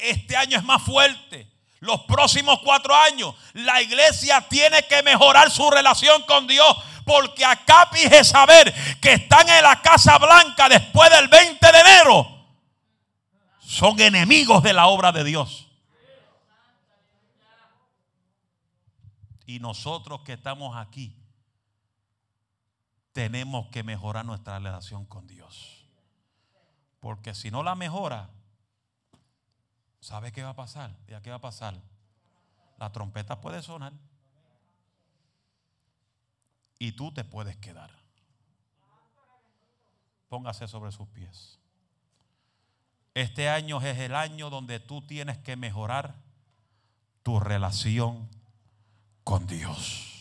[0.02, 1.48] Este año es más fuerte.
[1.78, 6.76] Los próximos cuatro años, la iglesia tiene que mejorar su relación con Dios.
[7.04, 12.46] Porque Acap y Jezabel, que están en la Casa Blanca después del 20 de enero,
[13.60, 15.68] son enemigos de la obra de Dios.
[19.46, 21.16] Y nosotros que estamos aquí
[23.12, 25.86] tenemos que mejorar nuestra relación con Dios.
[27.00, 28.30] Porque si no la mejora,
[30.02, 30.94] ¿sabe qué va a pasar?
[31.06, 31.80] ¿Ya qué va a pasar?
[32.76, 33.92] La trompeta puede sonar
[36.78, 37.90] y tú te puedes quedar.
[40.28, 41.58] Póngase sobre sus pies.
[43.14, 46.16] Este año es el año donde tú tienes que mejorar
[47.22, 48.28] tu relación
[49.22, 50.11] con Dios.